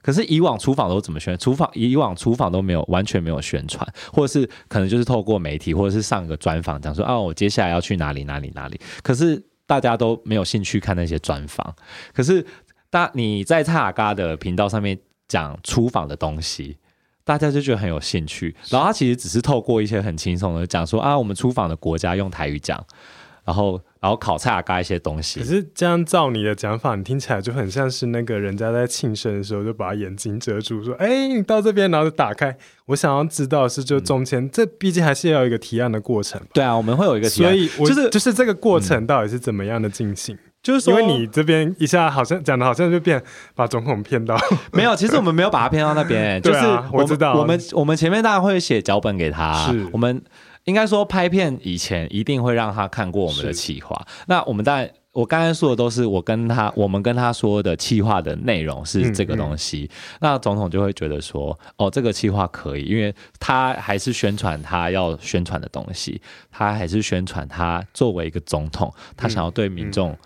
[0.00, 1.36] 可是以往出访都怎么宣？
[1.36, 8.80] 出访以往出访都没有完全没有宣传，或者是可能就是透过媒体，或者是上一个专访讲说啊，我接下来要去哪里哪里哪里。
[9.02, 11.74] 可是大家都没有兴趣看那些专访。
[12.14, 12.46] 可是
[12.88, 16.76] 大你在蔡阿嘎的频道上面讲出访的东西，
[17.38, 18.54] 大家就觉得很有兴趣。
[18.70, 22.84] 然后他其实只是透过一些很轻松的讲说啊，我们出访的国家用台语讲。”
[23.42, 25.40] 然后，然后考蔡阿嘎一些东西。
[25.40, 36.40] 可是这样照你的讲法，你听起来就很像是那个人家在庆生的时候就把眼睛遮住，说：“哎，你到这边，然后就打开。”我想要知道是，就中间、嗯、这毕竟还是要有一个提案的过程。
[36.52, 40.36] 对啊，我们会有一个提案，所以我就是就是这个过程到底是怎么样的进行？
[40.36, 43.22] 嗯、就是说因为你这边一下好像讲的好像就变
[43.54, 44.36] 把总统骗到，
[44.72, 46.60] 没有，其实我们没有把他骗到那边， 就是
[46.92, 50.22] 我，我知道，我们我们前面大家会写脚本给他，是我们。
[50.64, 53.98] 应该说，拍片以前一定会让他看过我们的企划。
[54.26, 59.88] 那我们当然，我刚才说的都是我跟他，我们跟他说的企划的内容是这个东西。
[59.90, 60.18] 嗯嗯。
[60.20, 66.20] 那总统就会觉得说，哦，这个企划可以，因为他还是宣传他要宣传的东西，
[66.52, 70.16] 他还是宣传他作为一个总统，他想要对民众。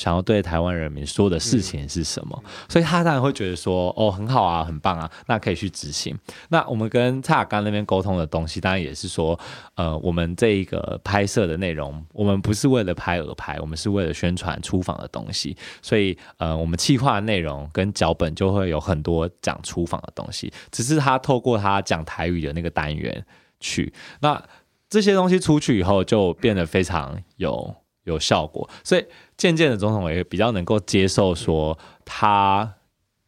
[0.00, 2.42] 想要对台湾人民说的事情是什么？
[2.42, 6.18] 嗯、所以他当然会觉得说，哦，很好啊，很棒啊，那可以去执行。
[6.48, 9.38] 那我们跟蔡雅刚那边沟通的东西，当然也是说，
[9.74, 15.54] 呃，我们这一个拍摄的内容，我们不是为了拍而拍，我们是为了宣传出访的东西。
[15.82, 23.22] 所以，呃，我们企划的内容跟脚本就会有很多讲出访的东西，只是他透过他讲台语的那个单元
[23.60, 24.42] 去，那
[24.88, 27.74] 这些东西出去以后，就变得非常有
[28.10, 29.06] 有效果，所以。
[29.40, 32.74] 渐渐的，总统也比较能够接受说他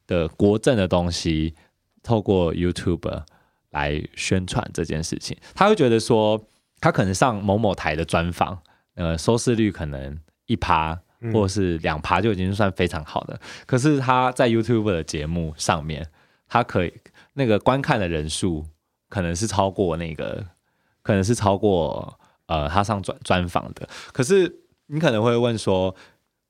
[0.06, 1.54] 的国政的东西
[2.02, 3.22] 透过 YouTube
[3.70, 5.34] 来宣传这件事情。
[5.54, 6.38] 他会觉得说，
[6.82, 8.58] 他可能上某某台的专访，
[8.94, 10.94] 呃，收视率可能一趴
[11.32, 13.40] 或者是两趴就已经算非常好的。
[13.64, 16.06] 可是他在 YouTube 的节目上面，
[16.46, 16.92] 他可以
[17.32, 18.66] 那个观看的人数
[19.08, 20.44] 可能是超过那个，
[21.00, 22.18] 可能是超过
[22.48, 23.88] 呃他上专专访的。
[24.12, 24.58] 可是。
[24.92, 25.94] 你可能会问说，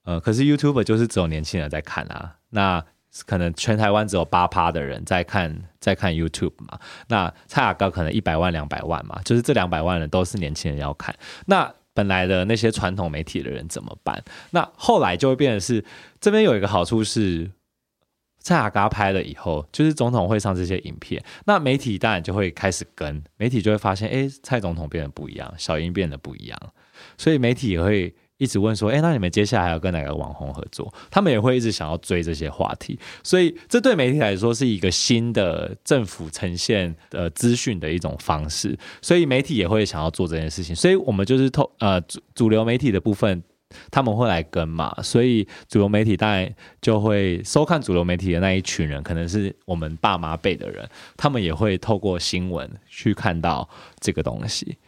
[0.02, 2.84] 呃，可是 YouTube 就是只有年轻人在看啊，那
[3.24, 11.14] 可能全台湾只有八趴的人在看，在看 YouTube 嘛，那蔡阿嘎可能一百万两百万嘛，就是这两百万人都是年轻人要看，
[11.46, 14.20] 那本来的那些传统媒体的人怎么办？
[14.50, 15.84] 那后来就会变成是
[16.20, 17.48] 这边有一个好处是，
[18.40, 26.58] 蔡雅嘎拍了以后，就是总统会上这些影片，那媒体当然就会开始跟，媒体就会发现，哎，蔡总统变得不一样，小英变得不一样，
[27.16, 28.12] 所以媒体也会。
[28.42, 30.92] 一直问说，哎，那你们接下来要跟哪个网红合作？
[31.12, 40.74] 他们也会一直想要追这些话题，所以这对媒体来说是一个新的政府呈现的资讯的一种方式，所以媒体也会想要做这件事情。
[40.74, 43.40] 所以我们就是透呃主主流媒体的部分，
[43.92, 53.68] 他们会来跟嘛，所以主流媒体当然就会收看主流媒体的那一群人，可能是我们爸妈辈的人，他们也会透过新闻去看到
[54.00, 54.78] 这个东西。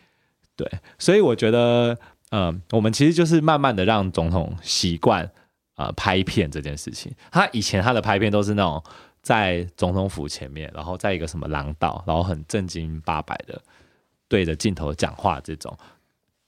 [0.56, 1.96] 对，所以我觉得。
[2.30, 5.30] 嗯，我们其实就是慢慢的让总统习惯
[5.76, 7.12] 啊拍片这件事情。
[7.30, 8.82] 他以前他的拍片都是那种
[9.22, 13.60] 在总统府前面，然后在一个什么廊道，然后很正经八百的
[14.28, 15.76] 对着镜头讲话这种。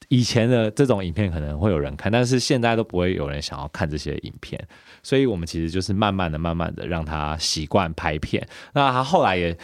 [0.08, 4.60] 以前的这种影片可能会有人看，但是现在都不会有人想要看这些影片。
[5.02, 8.46] 所以我们其实就是慢慢的、慢慢的让他习惯拍片。
[8.72, 9.56] 那他后来也。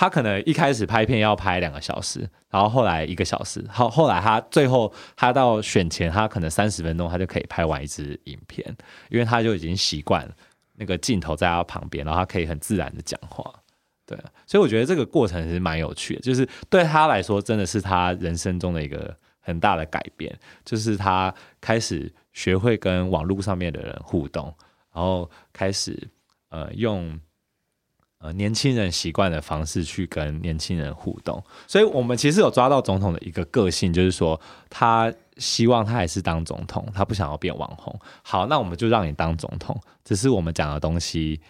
[0.00, 8.64] 他可能一开始拍片要拍两个小时，然后后来一个小时，后后来他最后他到选前，他可能三十分钟他就可以拍完一支影片，
[9.10, 10.24] 因为他就已经习惯
[10.76, 13.52] 那个镜头在他旁边，然后他可以很自然的讲话，
[14.06, 20.32] 对，所以我觉得这个过程是蛮有趣的，就是对他来说真的是他人生中的一个很大的改变，
[20.64, 24.54] 就是他开始学会跟网络上面的人互动，
[24.94, 26.08] 然后开始
[26.50, 27.18] 呃用
[28.18, 31.42] 呃年轻人习惯的方式去跟年轻人互动。
[31.66, 37.98] 所以，我们其实有抓到总统的一个个性，就是说他希望他还是当总统，他不想要变网红。
[38.22, 41.40] 好，那我们就让你当总统，只是我们讲的东西，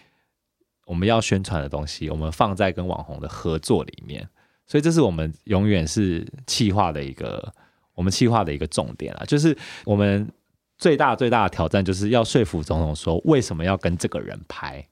[0.85, 4.27] 我们要宣传的东西，我们放在跟网红的合作里面。
[4.67, 7.51] 所以，这是我们永远是企划的一个，
[7.95, 10.31] 我们企划的一个重点啊，就是我们
[10.77, 14.87] 最大最大的挑战，就是要说服总统说为什么要跟这个人拍。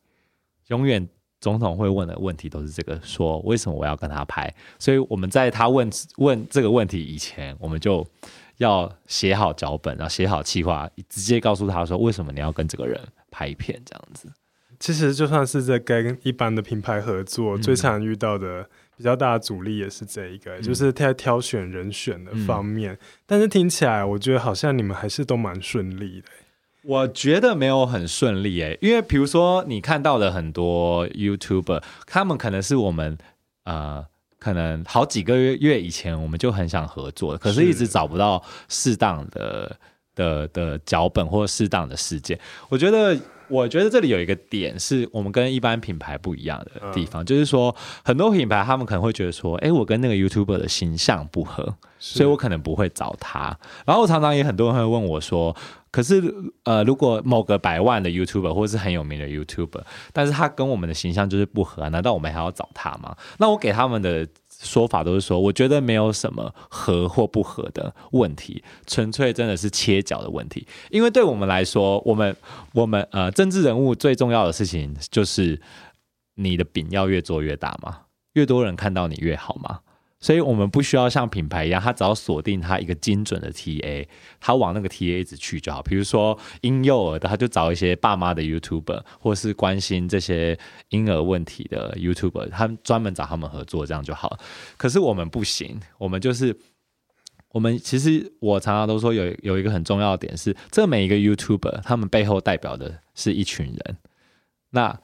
[0.69, 1.07] 永远
[1.39, 4.53] 总统会问的问题都是这个，说为什么我要跟他拍？
[4.79, 8.05] 所以我们在他问问这个问题以前，我们就
[8.57, 12.99] 要写好脚本，然后写好计划，直接告诉他说为什么你要跟这个人
[13.31, 14.31] 拍片这样子。
[14.79, 18.67] 其实就算是在跟一般的品牌合作，嗯、最常遇到的。
[18.97, 22.93] 比较大的阻力也是这一个，嗯、就是在挑选人选的方面。
[22.93, 22.97] 嗯、
[23.27, 26.27] 但是听起来，我觉得好像你们还是都蛮顺利的。
[26.87, 33.17] 我觉得没有很顺利诶，因为比如说你看到的很多 YouTuber，他们可能是我们
[33.65, 34.05] 呃，
[34.39, 39.77] 可能好几个月月以前我们就很想合作，可是一直找不到适当的
[40.15, 42.39] 的的脚本或适当的事件。
[42.69, 43.17] 我觉得。
[43.49, 47.73] 我觉得这里有一个点是我们跟一般品牌不一样的地方，嗯、就是说
[48.03, 53.57] 很多品牌他们可能会觉得说，哎，我跟那个 YouTuber 的形象不合，所以我可能不会找他。
[53.85, 55.55] 然后常常也很多人会问我说，
[55.97, 56.21] 可是
[56.63, 59.81] 呃，如果某个百万的 YouTuber 或是很有名的 YouTuber，
[60.13, 63.17] 但是他跟我们的形象就是不合，难道我们还要找他吗？
[63.39, 64.27] 那我给他们的。
[64.59, 70.65] 说法都是说，我觉得没有什么合或不合的问题，纯粹真的是切角的问题。
[70.89, 72.35] 因为对我们来说，我们
[72.73, 75.61] 我们呃政治人物最重要的事情就是
[76.33, 77.99] 你的饼要越做越大嘛，
[78.33, 79.81] 越多人看到你越好嘛。
[80.19, 84.07] 所以我们不需要像品牌一样，他只要锁定他一个精准的 TA，
[84.39, 85.79] 他往那个 TA 一直去就好。
[85.83, 90.57] 比如说婴幼儿的，他就找一些爸妈的 YouTuber，或是关心这些
[90.89, 94.39] 婴儿问题的 YouTuber，他们专门找他们合作，这样就好。
[94.75, 96.57] 可是我们不行，我们就是
[97.49, 103.97] 我们其实我常常都说有有一个很重要的点是，这每一个 YouTuber 他们背后代表的是一群人。
[104.71, 104.99] 那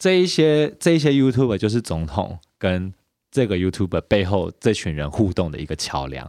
[0.00, 2.92] 这一些这一些 YouTuber 就是总统跟。
[3.30, 6.28] 这个 YouTuber 背后这群人互动的一个桥梁，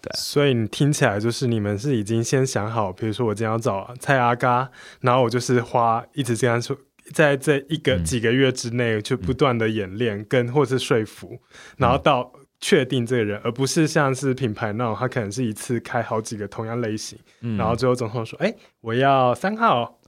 [0.00, 6.76] 对，所以你听起来就是你们是已经先想好，比如说我今天要找蔡阿嘎，然后我就是花一直这样说，
[7.12, 11.38] 在这一个几个月之内就不断的演练跟或是说服，嗯、
[11.78, 19.98] 然后到确定这个人，嗯、而不是像是品牌那种，他可能是一次开好几个同样类型，嗯、然后最后总统说，哎，我要三号，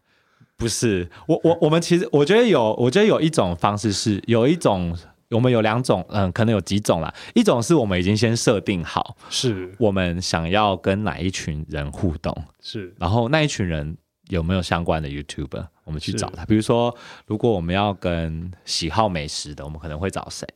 [0.57, 4.97] 不是，我我我们其实我觉得有，我觉得有一种方式是有一种。
[5.31, 7.13] 我们有两种，嗯，可能有几种啦。
[7.35, 13.97] 一种是我们已经先设定好，是我们想要跟哪一群人互动，是，然后那一群人
[14.29, 16.45] 有没有相关的 YouTuber，我们去找他。
[16.45, 20.47] 比如说，如果我们要跟喜好美食的，我们可能会找谁？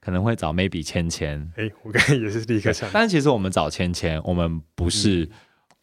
[0.00, 1.52] 可能会找 Maybe 芊芊。
[1.56, 5.24] 哎，我刚才也是立刻想，但其实我们找芊芊，我们不是。
[5.24, 5.30] 嗯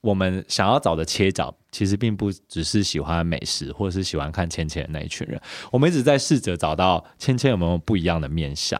[0.08, 5.38] 我们想要找的切角，其实并不只是喜欢美食，或者是喜欢看芊芊的那一群人。
[5.70, 8.80] 我们一直在试着找到芊芊有没有不一样的面相。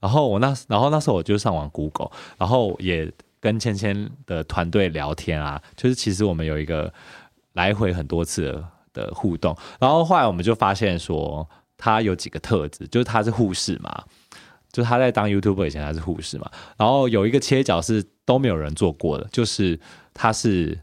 [0.00, 6.92] 然后我那，然后那时候我就上网 Google，然后也跟芊芊的团队聊天啊，就是其实我们有一个
[7.52, 8.60] 来回很多次
[8.92, 9.56] 的，互动。
[9.78, 11.48] 然后后来我们就发现说，
[11.78, 14.02] 他有几个特质，就是他是护士嘛，
[14.72, 16.50] 就他在当 YouTuber 以前他是护士嘛。
[16.76, 19.78] 然后有一个切角是都没有人做过的，就是。
[20.16, 20.78] 他是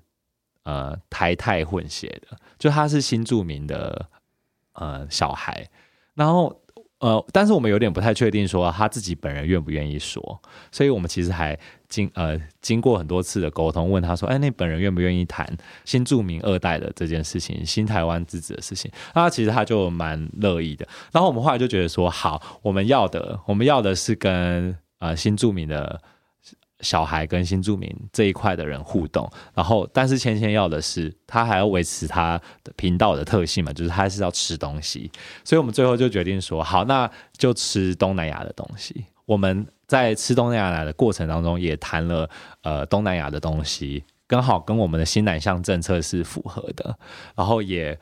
[0.64, 4.08] 呃台泰混血的，就他是新住民的
[4.74, 5.68] 呃小孩，
[6.14, 6.62] 然后
[7.00, 10.42] 呃，但是我们有点不太确定说他自己本人愿不愿意说，
[10.72, 15.46] 所以我们其实还经呃经过很多次的沟通，问他说，哎，那本人愿不愿意谈
[15.84, 18.90] 新住民二代的这件事情，新台湾之子的事情？
[19.16, 20.88] 那其实他就蛮乐意的。
[21.12, 26.00] 然后我们后来就觉得说，好，我们要的我们要的是跟呃新住民的。
[26.84, 35.10] 小孩跟新住民这一块的人互动，然后但是芊芊要的是他还要维持他的频道的特性嘛，就是他是要吃东西，
[35.44, 39.06] 所以我们最后就决定说，好，那就吃东南亚的东西。
[39.26, 42.30] 我们在吃东南亚的过程当中也谈了
[42.62, 46.96] 呃东南亚的东西，刚好跟我们的新南向政策是符合的，
[47.34, 47.98] 然后也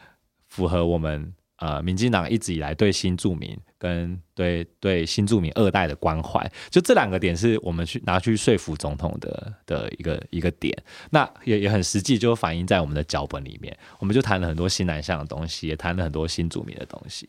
[0.47, 1.31] 符合我们。
[1.57, 10.71] 呃，民进党一直以来对新住民跟对对新住民二代的关怀，就这两个点是我们去拿去说服总统的的一个一个点。
[11.09, 13.75] 那也也很实际，就反映在我们的脚本里面。
[13.97, 17.27] 我们就谈了很多新南向的东西，也谈了很多新住民的东西。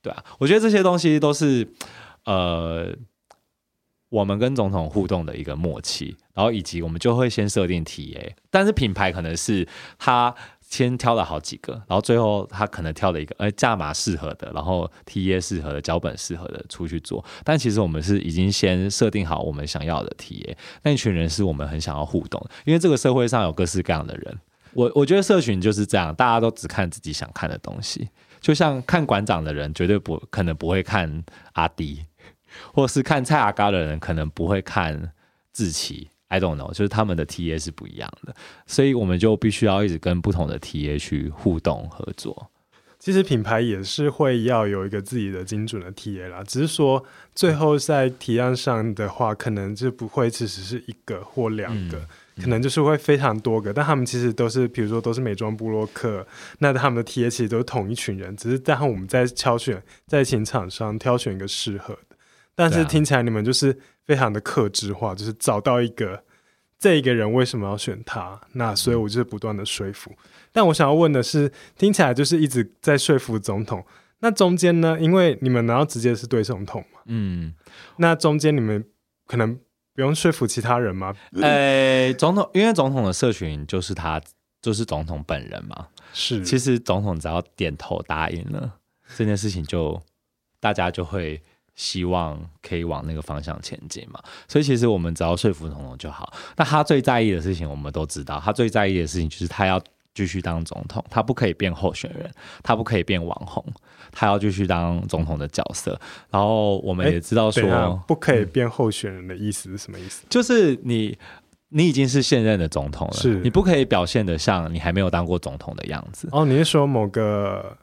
[0.00, 1.68] 对啊，我觉得这些东西都是
[2.24, 2.96] 呃，
[4.08, 10.34] 我们跟总统互动的一个默契，然后以及我们就会先设定 TA，但是品牌可能是他
[10.70, 17.22] 先挑了好几个，然后最后他可能挑了一个，哎，价码适合的，然后 TA 适合的，脚本适合的出去做。
[17.44, 24.38] 但其实我们是已经先设定好我们想要的 TA，那一群人是我们很想要互动，因为这个社会上有各式各样的人。
[24.72, 28.08] 我我觉得社群就是这样，大家都只看自己想看的东西。
[28.40, 32.04] 就像看馆长的人绝对不可能不会看阿迪，
[32.72, 35.12] 或是看蔡阿嘎的人可能不会看
[35.52, 36.09] 志奇。
[36.30, 38.34] I don't know，就是他们的 TA 是不一样的，
[38.66, 42.50] 所以我们就必须要一直跟不同的 TA 去互动合作。
[42.98, 47.02] 其实品牌也是会要有一个自己的精准的 TA 啦，只是说
[47.34, 51.98] 最后在提案上的话，可能就不会只是一个或两个。
[51.98, 52.06] 嗯
[52.40, 56.26] 可能就是会非常多个，但他们其实都是，比如说都是美妆部落客，
[56.60, 62.09] 那他们的 TA 其实都是同一群人，只是在我们在挑选，在请厂商挑选一个适合的。
[62.54, 66.22] 但是听起来你们就是非常的克制化，就是找到一个
[66.78, 70.12] 这一个人为什么要选他，那所以我就是不断的说服。
[70.52, 73.84] 但我想要问的是，听起来就是一直在说服总统，
[74.20, 74.98] 那中间呢？
[75.00, 77.54] 因为你们难道直接是对总统嘛，嗯，
[77.96, 78.84] 那中间你们
[79.26, 79.58] 可能。
[79.92, 81.14] 不用说服其他人吗？
[81.34, 81.42] 呃、
[82.06, 84.22] 欸，总统，因为总统的社群就是他，
[84.62, 85.88] 就是总统本人嘛。
[86.14, 88.78] 是，其实总统只要点头答应了
[89.16, 90.02] 这件事情就，就
[90.58, 91.42] 大家就会
[91.80, 94.20] 希望可以往那个方向前进嘛。
[94.46, 96.30] 所以其实我们只要说服总统就好。
[96.56, 99.80] 那他最在意的事情，我们都知道，他最在意的事情就是他要。
[100.12, 102.28] 继续当总统，他不可以变候选人，
[102.64, 103.64] 他不可以变网红，
[104.10, 105.98] 他要继续当总统的角色。
[106.30, 110.24] 然后我们也知道说，欸、不可以变候选人的意思是什么意思？
[110.28, 111.16] 就是你，
[111.68, 116.28] 你已经是现任的总统了，是你不可以表现的像你还没有当过总统的样子。
[116.32, 117.78] 哦，你是说某个？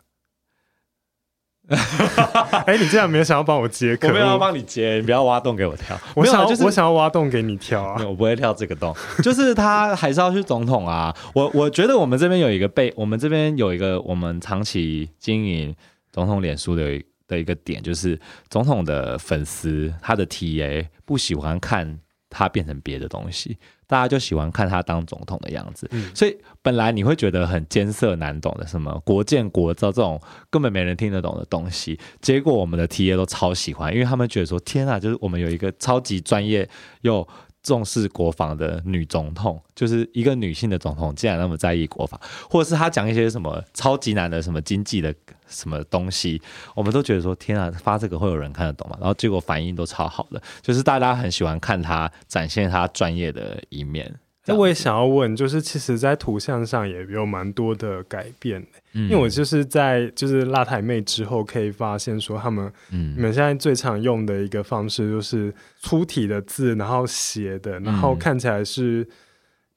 [2.66, 3.98] 哎、欸，你竟然没有想要帮我接？
[4.04, 6.00] 我没有要帮你接，你不要挖洞给我跳。
[6.16, 8.02] 我想要，就是我想要挖洞给你跳啊！
[8.08, 11.14] 我不会跳这个洞， 就是他还是要去总统啊。
[11.34, 15.76] 我我觉得我们这边有一个被，我们这边有一个我们长期经营
[16.12, 18.18] 总统脸书的的一个点，就是
[18.50, 22.00] 总统的粉丝他的 TA 不喜欢看
[22.30, 23.58] 他变成别的东西。
[23.90, 26.38] 大家就喜欢看他当总统的样子，嗯、所以
[26.68, 36.68] 本来你会觉得很艰涩难懂的什么国建国造这种根本没人听得懂的东西，结果我们的 TA 都超喜欢，因为他们觉得说天啊，就是我们有一个超级专业
[37.04, 37.26] 又
[37.64, 45.16] 重视国防的女总统，就是一个女性的总统，竟然那么在意国防，或者是她讲一些什么超级难的什么经济的。
[45.50, 46.42] 什么东西，
[46.76, 48.98] 我们都觉得说天啊，发这个会有人看得懂吗？
[49.00, 54.14] 然后结果反应都超好的，就是大家很喜欢看她展现她专业的一面。
[54.48, 69.08] 那我也想要问，就是其实，在图像上也有蛮多的改变，嗯、因为我就是在就是辣台妹之后，可以发现说他们，嗯，你们现在最常用的一个方式就是粗体的字，然后斜的，然后看起来是。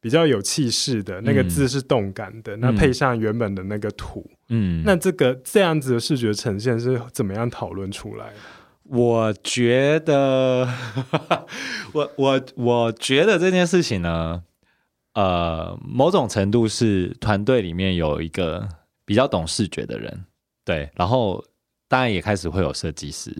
[0.02, 8.32] 比较有气势的那个字是动感的，嗯、那配上原本的那个图，嗯，那这个这样子的视觉呈现是怎么样讨论出来的？
[8.84, 10.66] 我觉得，
[11.92, 14.42] 我我我觉得这件事情呢，
[15.14, 18.68] 呃，某种程度是团队里面有一个
[19.04, 20.24] 比较懂视觉的人，
[20.64, 21.44] 对，然后
[21.88, 23.34] 当然也开始会有设计师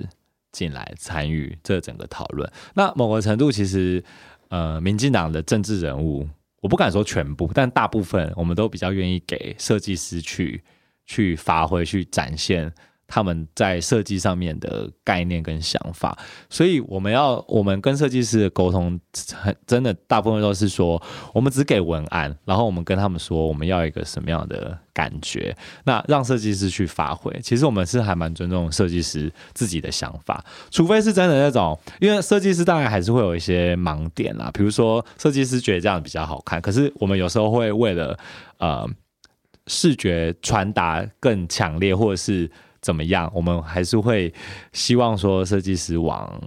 [0.53, 2.51] 进来参与这整个讨论。
[2.75, 4.03] 那某个程度，其实
[4.49, 6.29] 呃，民进党的政治人物。
[6.63, 10.63] 我不敢说全部，但大部分我们都比较愿意给设计师去
[11.07, 12.71] 去发挥、去展现
[13.11, 16.17] 他们在设计上面的概念跟想法。
[16.49, 18.99] 所以我们要我们跟设计师的沟通，
[19.67, 21.03] 真的大部分都是说，
[21.35, 25.55] 我们只给文案，然后我们跟他们说我们要一个什么样的感觉，
[25.85, 27.37] 那让设计师去发挥。
[27.43, 34.51] 其实我们是还蛮尊重设计师自己的想法，除非是真的那种，因为设计师当然还是会有一些盲点啦。
[34.55, 38.17] 比如说设计师觉得这样比较好看，可是我们有时候会为了
[38.59, 38.89] 呃
[39.67, 42.51] 视觉传达更强烈，或者是
[42.81, 44.33] 怎么样，我们还是会
[44.73, 46.41] 希望说设计师往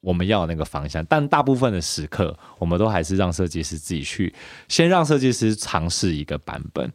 [0.00, 1.04] 我们要的那个方向。
[1.06, 4.34] 但大部分的时刻，我们都还是让设计师自己去，
[4.68, 6.90] 先让设计师尝试一个版本。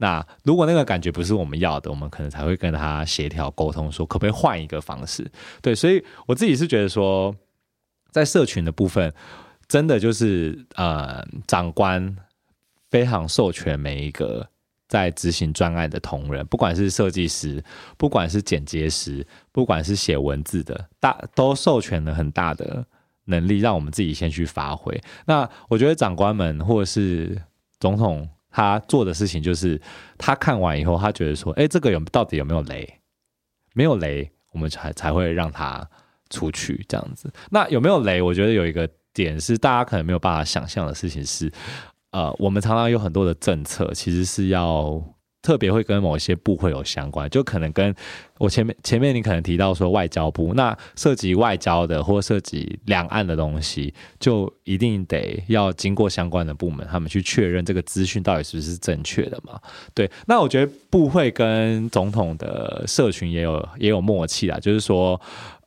[0.00, 5.28] 那如果那个感觉不是我们要的，我们可能才会跟他协调沟通，说可不可以换一个方式。
[5.60, 7.34] 对，所以我自己是觉得说，
[8.12, 9.12] 在社群的部分，
[9.66, 12.16] 真的就是呃，长官
[12.90, 14.48] 非常授权每一个
[14.88, 17.62] 在执行专案的同仁，不管是设计师，
[17.96, 22.84] 不管是剪接师，不管是写文字的，大都授权了很大的
[23.26, 25.00] 能力，让我们自己先去发挥。
[25.26, 27.40] 那我觉得长官们或者是
[27.78, 28.28] 总统。
[28.50, 29.80] 他做的事情就是，
[30.16, 33.00] 他看完以后，他觉得说，哎，这个有到底有没有雷？
[33.74, 35.86] 没有雷，我们才才会让他
[36.30, 37.30] 出去这样子。
[37.50, 38.22] 那有没有雷？
[38.22, 41.52] 我觉得有一个点是大家可能没有办法想象的事情是，
[42.10, 45.02] 呃，我们常常有很多的政策其实是要。
[45.40, 47.94] 特别会跟某些部会有相关，就可能跟
[48.38, 59.58] 我前面前面你可能提到说外交部，那涉及外交的或涉及两岸的东西，就一定得要经过相关的部门，他们去确认这个资讯到底是不是正确的嘛？
[59.94, 65.18] 对，那我觉得部会跟总统的社群也有也有默契啦，就是说，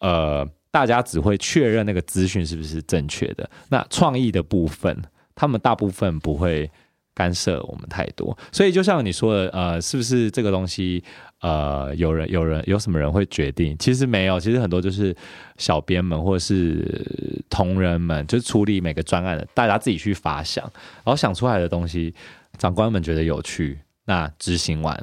[0.02, 5.02] 呃，大家只会确认那个资讯是不是正确的，那创意的部分，
[5.42, 6.70] 他们大部分不会。
[7.14, 11.04] 干涉我们太多，所以就像你说的，呃，是不是这个东西，
[11.42, 13.78] 呃，有人有人有什么人会决定？
[13.78, 15.14] 其实没有，其实很多就是
[15.58, 20.64] 小编们或者是同仁们，就是处理每个专案的，大家自己去发想，
[21.04, 22.16] 然后想出来的东西，
[22.58, 24.98] 长官们觉得有趣，那执行完，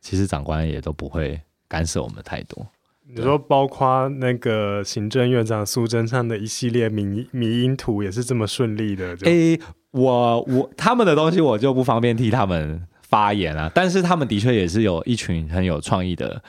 [0.00, 2.64] 其实长官也都不会干涉我们太多。
[3.10, 9.16] 你说，包括那个行政院长苏贞昌的一系列迷迷因图，也是这么顺利的？
[9.22, 9.60] 诶、欸，
[9.92, 13.70] 我我他们的东西我就不方便替他们发言啊。
[13.74, 16.42] 但是他们的确也是有一群很有创意的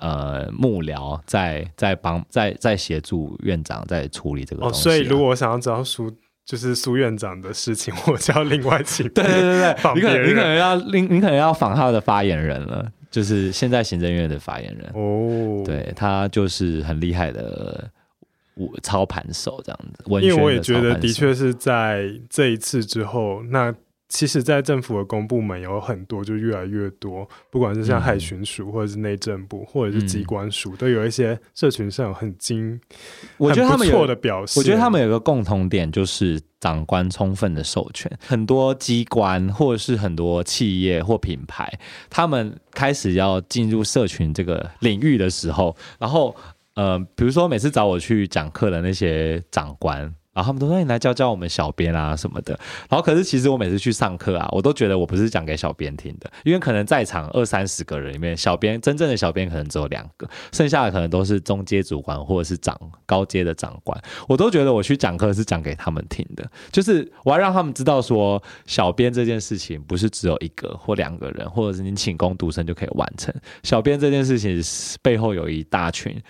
[0.00, 4.80] 呃幕僚在在帮在在协助院长在处理这个东西、啊。
[4.80, 6.10] 哦，所以如果我想要知道苏
[6.44, 12.90] 就是苏院长的事情，我就要另外请对对对对， 你可能你可能要另你可能要访他的发言人了。
[13.14, 17.88] 就是现在行政院的发言人哦，对，他就是很厉害的
[18.54, 20.02] 我操盘手这样子。
[20.20, 23.72] 因为我也觉得，的确是在这一次之后，那。
[24.14, 32.80] 其实，在政府的公部门有很多，就越来越多，不管是像海巡署，或者是内政部，或者是机关署，嗯、都有一些社群上有很精，
[33.38, 34.60] 我觉得他们有的表现。
[34.60, 38.08] 我觉得他们有个共同点，就是长官充分的授权。
[38.24, 41.68] 很多机关或者是很多企业或品牌，
[42.08, 46.36] 他们开始要进入社群这个领域的时候，然后，
[46.76, 50.14] 呃，比如说每次找我去讲课的那些长官。
[50.34, 52.58] 然后他们都说，你来教教我们小编啊什么的。
[52.90, 63.98] 然后可是其实我每次去上课啊，我都觉得我不是讲给小编听的，因为可能在场二三十个人里面，小编真正的小编可能只有两个，剩下的可能都是中阶主管或者是长高阶的长官。
[64.28, 73.32] 我都觉得我去讲课是讲给他们听的，就是我要让他们知道说，小编这件事情不是只有一个或两个人，或者是你请工读生就可以完成。
[73.62, 74.60] 小编这件事情
[75.00, 76.20] 背后有一大群，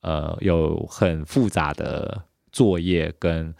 [0.00, 2.20] 呃，有很复杂的。
[2.56, 3.54] 作业跟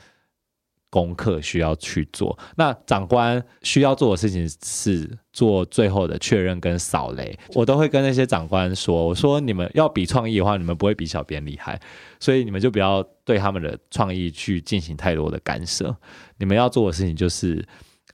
[0.89, 7.39] 功课需要去做，那长官需要做的事情是做最后的确认跟扫雷。
[7.55, 11.79] 我都会跟那些长官说：“我说你们要比创意的话，你们不会比小编厉害，
[12.19, 15.95] 所以你们就不要对他们的创意去进行太多的干涉。
[16.39, 17.63] 你们要做的事情就是，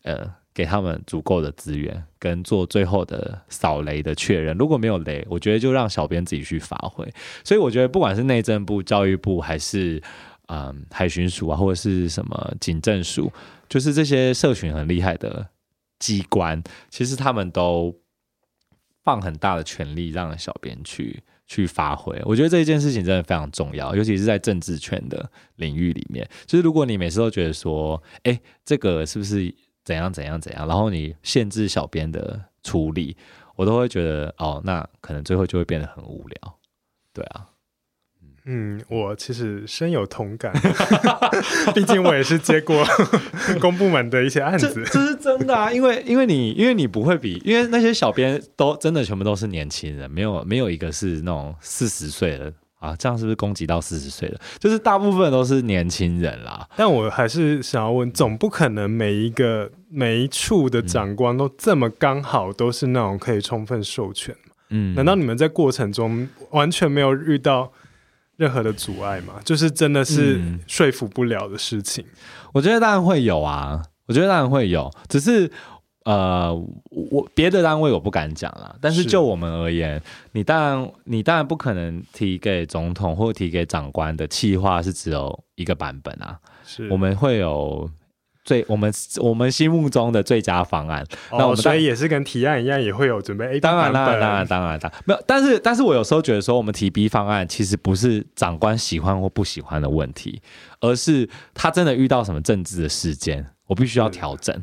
[0.03, 4.57] 呃，给他们足够的资源，跟做最后的扫雷的确认。
[4.59, 7.07] 如果没有雷，我觉得就让小编自己去发挥。
[7.45, 10.03] 所以我觉得，不管是内政部、教育部还是
[10.55, 13.32] 嗯，海巡署啊，或者是什么警政署，
[13.70, 15.48] 就是这些社群很厉害的
[15.98, 17.98] 机关，其实他们都
[19.03, 22.20] 放很大的权力让小编去去发挥。
[22.26, 25.26] 我觉得这一件事情真的非常重要，尤其是在政治圈的
[25.57, 26.28] 领域里面。
[26.44, 29.55] 就是如果你每次都觉得说，哎，这个是不是
[29.86, 33.16] 怎样怎样怎样，然后你限制小编的处理，
[33.57, 36.59] 我都会觉得哦，那可能最后就会变得很无聊。
[37.14, 37.48] 对啊。
[38.45, 40.53] 嗯，我其实深有同感，
[41.74, 42.84] 毕竟我也是接过
[43.61, 45.70] 公部门的一些案子，这，这是真的啊！
[45.72, 54.40] 因为因为你因为你不会比，因为那些小编都真的全部都是年轻人，没有没有一个是那种四十岁的啊，这样是不是攻击到四十岁的？
[54.59, 56.68] 就是大部分都是年轻人啦。
[56.76, 64.34] 但我还是想要问，总不可能每一个每一处的长官都这么刚好都是那种可以充分授权？
[64.70, 67.72] 嗯，难道你们在过程中完全没有遇到？
[68.37, 72.05] 任何的阻碍嘛，就是真的是说服不了的事情。
[72.05, 72.16] 嗯，
[72.55, 75.51] 我觉得当然会有啊，我觉得当然会有，只是
[76.05, 76.53] 呃，
[76.91, 78.74] 我别的单位我不敢讲啦。
[78.80, 80.03] 但是就我们而言，
[80.33, 87.91] 你当然你当然不可能提给总统或提给长官的企划是只有一个版本啊，是我们会有。
[88.45, 100.43] 最我们我们心目中的最佳方案，哦、那我们所以也是跟提案一样，也会有准备 A 当然当然当然当然当然没有，但是但是我有时候觉得说，我们提 B 方案其实不是长官喜欢或不喜欢的问题，
[100.80, 104.62] 而是他真的遇到什么政治的事件，我必须要调整。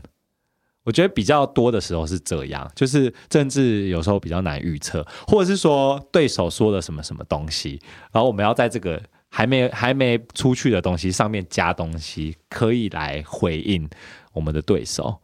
[0.84, 7.80] 我觉得比较多的时候是这样，就是政治有时候比较难预测，或者是说对手说了什么什么东西，
[8.12, 9.02] 然后我们要在这个。
[9.30, 13.90] 还没还没出去的东西上面加东西，可以来回应
[14.34, 15.18] 我们的对手。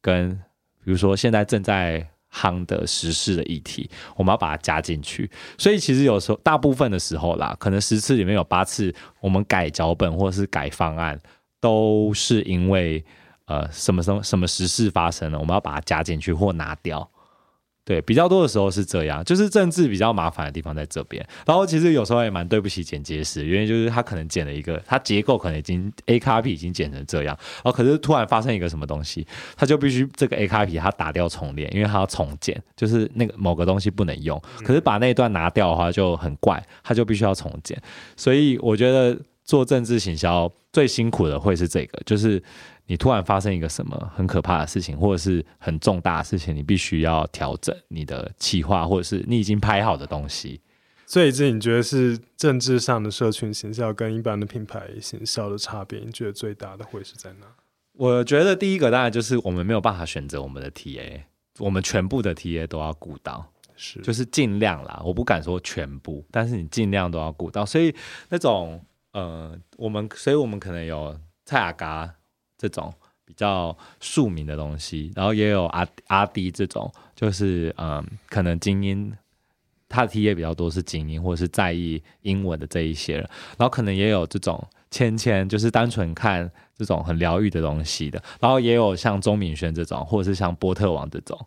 [0.00, 0.30] 跟
[0.84, 5.30] 比如说现在正在夯的时事的议题，我们要把它加进去。
[5.58, 11.18] 所以其实有时候大部分的时候啦，可能十次里面有八次我们改脚本或者是改方案，
[11.60, 13.04] 都是因为
[13.46, 17.10] 呃什么什么什么时事发生了，我们要把它加进去或拿掉。
[17.88, 21.26] 对，比较多的时候是这样，就是政治比较麻烦的地方在这边。
[21.46, 29.26] 然后其实有时候也蛮对不起剪接师，因为就是他可能剪了一个，他结构可能已经 A copy 已经剪成这样，然后可是突然发生一个什么东西，
[29.56, 34.38] 他就必须这个 A copy 他打掉重练，因为他要重剪，就是那个某个东西不能用。
[34.62, 37.80] 可是把那一段拿掉的话就很怪，他就必须要重剪。
[38.18, 42.42] 所以我觉得做政治行销最辛苦的会是这个，就是。
[42.88, 50.62] 你突然发生一个什么很可怕的事情，或者是很重大的事情，你必须要调整你的企划，或者是你已经拍好的东西。
[51.04, 56.00] 所以，这你觉得是政治上的社群行销跟一般的品牌行销的差别？
[56.00, 57.46] 你觉得最大的会是在哪？
[57.92, 61.20] 我觉得第一个当然就是我们没有办法选择我们的 TA，
[61.58, 65.02] 我们全部的 TA 都要顾到，是就是尽量啦。
[65.04, 67.66] 我不敢说全部，但是你尽量都要顾到。
[67.66, 67.94] 所以
[68.30, 68.82] 那种
[69.12, 72.14] 呃，我们所以我们可能有蔡雅嘎。
[72.58, 72.92] 这种
[73.24, 79.10] 比较庶民的东西，然后也有阿阿迪这种，就是嗯，可能精英，
[79.88, 83.22] 他的 TA 比较多是精英或者是在意英文的这一些人，
[83.56, 91.38] 然后可能也有这种芊芊，就是单纯看这种很疗愈的东西的，然后也有像钟明轩这种，或者是像波特王这种。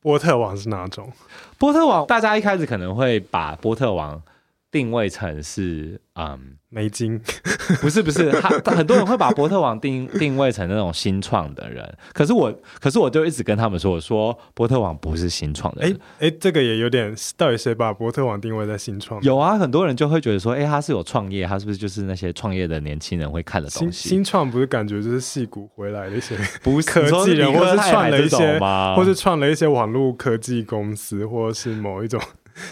[0.00, 1.12] 波特王是哪种？
[1.58, 4.22] 波特王，大家一开始可能会把波特王
[4.70, 6.54] 定位成是嗯。
[6.70, 7.18] 美金，
[7.80, 8.30] 不是不是，
[8.62, 15.98] 他很多人会把波特王定定位成那种新创的人，可是我，可是我就一直跟他们说，我说波特王不是新创的人。
[16.18, 19.18] 哎哎，这个也有点，到底谁把波特王定位在新创？
[19.22, 24.10] 有啊，很多人就会觉得说，哎，他是有创业，他是不是就是那些创业的年轻人会看的东西？
[24.10, 28.58] 新新创不是感觉就是戏骨回来的一些 不是科技人，或是创了一些，
[28.94, 32.20] 或是创了一些网络科技公司，或是某一种。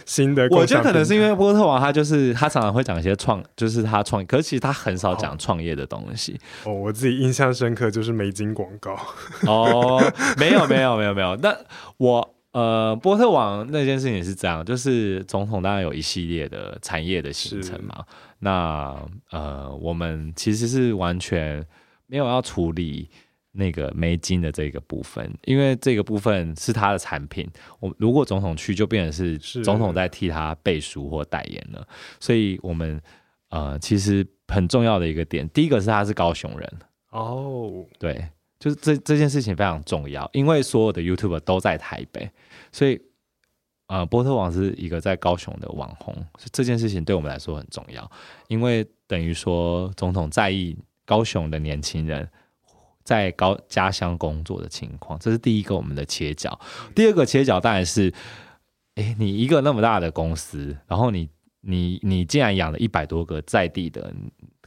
[0.05, 6.39] 新的，我觉得可能是因为波特王他就是他常常会讲一些创，就是他创，可是其实他很少讲创业的东西。
[6.65, 8.99] 哦，我自己印象深刻就是美金广告。
[9.47, 10.03] 哦，
[10.39, 11.57] 没有没有没有没有，那
[11.97, 18.05] 我呃波特王那件事情是这样，就是总统当然有一系列的产业的行程嘛，
[18.41, 18.95] 那
[19.31, 21.65] 呃我们其实是完全
[22.07, 23.09] 没有要处理。
[23.57, 27.49] 那个没金的这个部分，因为这个部分是他的产品，
[27.81, 31.89] 我如果总统去，就变成是总统在替他背书或代言了。
[32.21, 33.01] 所以，我们
[33.49, 36.73] 呃，其实很重要的一个点，第一个是他是高雄人
[37.11, 38.29] 哦，对，
[38.59, 42.31] 就是这这件事情非常重要，因为所有的 YouTuber 都在台北，
[42.71, 43.01] 所以
[43.87, 46.15] 呃，波特王是一个在高雄的网红，
[46.53, 48.11] 这件事情对我们来说很重要，
[48.49, 50.77] 因为等于说总统在意
[51.07, 52.29] 高雄的年轻人。
[53.07, 56.61] 在高家乡工作的情况，这是第一个我们的切角。
[56.95, 58.13] 第二个切角当然是，
[58.97, 61.31] 诶，你一个那么大的公司，然后你
[61.61, 64.13] 你你竟然养了一百多个在地的。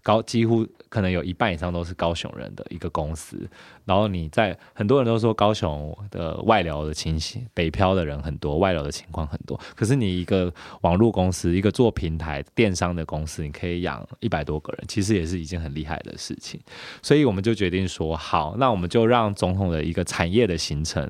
[0.04, 3.50] 高几乎可能有一半以上都是高雄人的一个公司，
[3.86, 9.60] 然后你在很多人都说高雄的外流的情形，北漂的人很多，外流的情况很多。
[9.76, 16.60] 可是你一个网络公司，一个做平台电商的公司，你可以养一百多个人，其实也是一件很厉害的事情。
[17.02, 21.08] 所以我们就决定说，好，那我们就让总统的一个产业的行程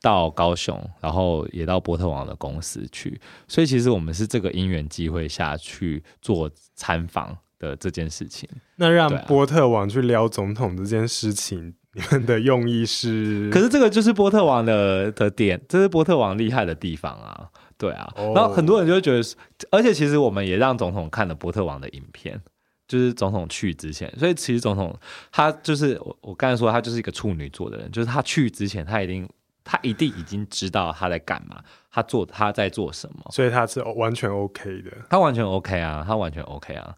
[0.00, 3.20] 到高雄，然后也到波特王的公司去。
[3.48, 7.36] 所以其实我们是这个因缘机会下去做参访。
[7.62, 13.48] 的这件事情，那让波特王去撩总统这件事情，你们的用意是？
[13.50, 17.48] 可是这个就是波特王的的点，这是波特王厉害的地方啊，
[17.78, 18.12] 对啊。
[18.16, 18.36] Oh.
[18.36, 19.22] 然后很多人就会觉得，
[19.70, 22.40] 而且其实我们也让总统看了波特王的影片，
[22.88, 24.98] 就是总统去之前，所以其实总统
[25.30, 29.28] 他就是我我刚才说他就是一个处女座的人，就是他去之前他一定
[29.64, 36.92] 他一定已经知道他在干嘛，他做他在做什么，所以他是完全 OK 的，他完全 OK 啊，他完全 OK 啊。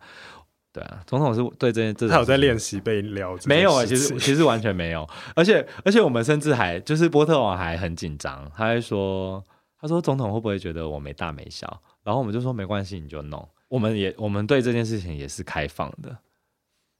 [0.74, 3.38] 对啊，总统是对这件这，他有在练习被撩？
[3.46, 9.40] 没有啊，其实其实完全没有，而且而且我们甚至还就是波特王还很紧张，他还说
[9.80, 11.80] 他说总统会不会觉得我没大没小？
[12.02, 13.48] 然后我们就说没关系，你就弄。
[13.68, 16.18] 我们也我们对这件事情也是开放的，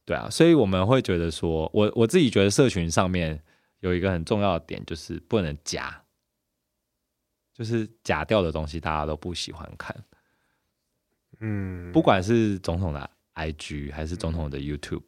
[0.05, 3.43] 对啊，所以我们会觉得说，我我自己觉得社群上面
[3.81, 6.01] 有一个很重要的点就是不能假，
[7.53, 9.97] 就是假掉的东西大家都不喜欢看，
[11.41, 13.11] 嗯，不管是总统的。
[13.35, 15.03] IG 还是总统的 YouTube，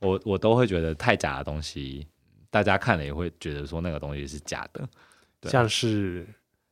[0.00, 2.06] 我我都会觉得太假的东西，
[2.50, 4.88] 大家看了也会觉得说那个东西是假的。
[5.50, 6.26] 像是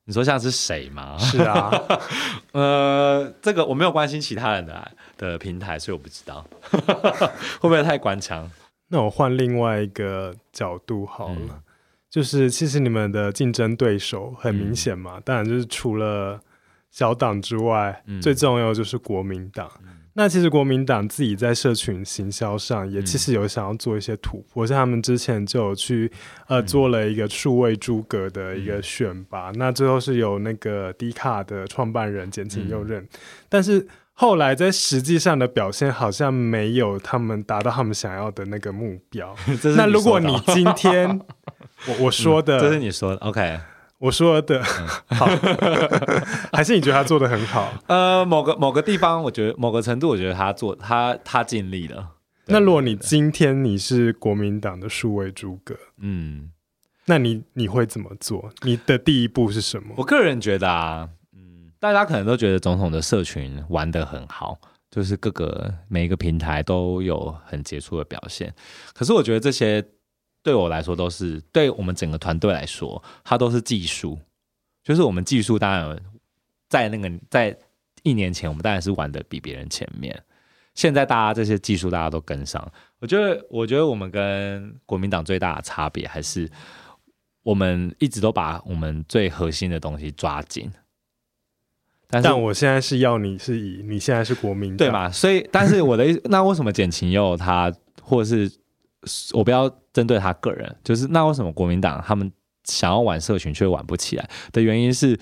[0.04, 1.18] 你说像是谁吗？
[1.18, 1.70] 是啊，
[2.52, 6.46] 呃，这个我没有关心其他人的的平台，所以我不知道
[7.61, 8.48] 会不会太官腔。
[8.88, 11.62] 那我换另外一个角度好了，嗯、
[12.08, 16.40] 就是其实你们的竞争对手很明显嘛，嗯、当然就是除了
[16.90, 19.70] 小党之外，嗯、最重要就是国民党。
[20.20, 26.12] 嗯、那其实国民党自己在社群行销上也其实有想要做一些突破，嗯、像他们之前就有去
[26.46, 33.08] 呃做了一个数位诸葛的一个选拔，嗯、那最后是由那个 D 卡的创办人简晴佑任，嗯、
[33.48, 33.86] 但是。
[34.12, 39.34] 后来在实际上的表现好像没有他们达到他们想要的那个目标。
[39.78, 41.08] 那如果你今天
[41.88, 43.58] 我我说的，这是你说的，OK，
[44.01, 44.62] 我说的，
[45.09, 45.26] 好，
[46.53, 47.72] 还是你觉得他做的很好？
[47.86, 52.12] 呃，某个某个地方，我觉得某个程度，我觉得他做他他尽力了。
[52.46, 56.51] 那如果你今天你是国民党的数位诸葛，嗯，
[57.05, 58.51] 那你你会怎么做？
[58.62, 59.94] 你的第一步是什么？
[59.98, 61.09] 我个人觉得啊。
[61.34, 64.59] 嗯大家可能都觉得总统的社群玩的很好，
[64.90, 68.55] 就是各个每一个平台都有很杰出的表现。
[68.92, 69.82] 可是我觉得这些
[70.43, 74.18] 对我来说都是，对我们整个团队来说，它都是技术。
[74.82, 76.01] 就是我们技术当然
[76.68, 77.57] 在那个在
[78.03, 80.22] 一年前，我们当然是玩的比别人前面。
[80.74, 86.49] 现在大家这些技术大家都跟上，我觉得我觉得我们跟国民党最大的差别还是
[87.43, 90.70] 我们一直都把我们最核心的东西抓紧。
[92.07, 95.11] 但，但我现在是要你是以你现在是国民对嘛？
[95.11, 97.70] 所以，但是我的意思，那为什么简晴佑他，
[98.01, 98.51] 或者是
[99.32, 102.30] 我不要针对他个人，就是那为什么国民党他们
[102.64, 105.18] 想要玩社群却玩不起来的原因是，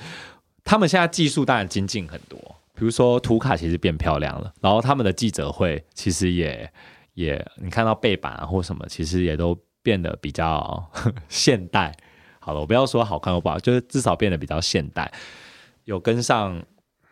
[0.64, 2.38] 他们现在技术当然精进很多，
[2.74, 6.70] 比如说图卡其实变漂亮了，然后他们的记者会其实也
[7.14, 10.90] 也你看到背板啊或什么，其实也都变得比较
[11.28, 11.94] 现代。
[12.38, 15.12] 好了，我不要说好看或不好，就是至少变得比较现代，
[15.84, 16.62] 有跟上。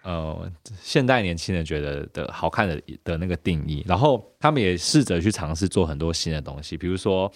[0.06, 0.48] 呃，
[0.80, 7.28] 现代年轻人觉得的好看的的那个定义，然后他们也试着去尝试做很多新的东西，比如说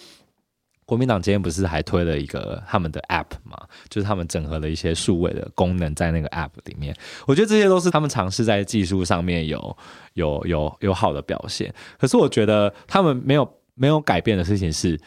[0.85, 6.95] 国民党今天不是还推了一个他们的 App 嘛，就是他们整合了一些数位的功能在那个 App 里面，
[7.27, 9.77] 我觉得这些都是他们尝试在技术上面有
[10.13, 11.73] 有有有好的表现。
[11.99, 14.97] 可是我觉得他们没有没有改变的事情是，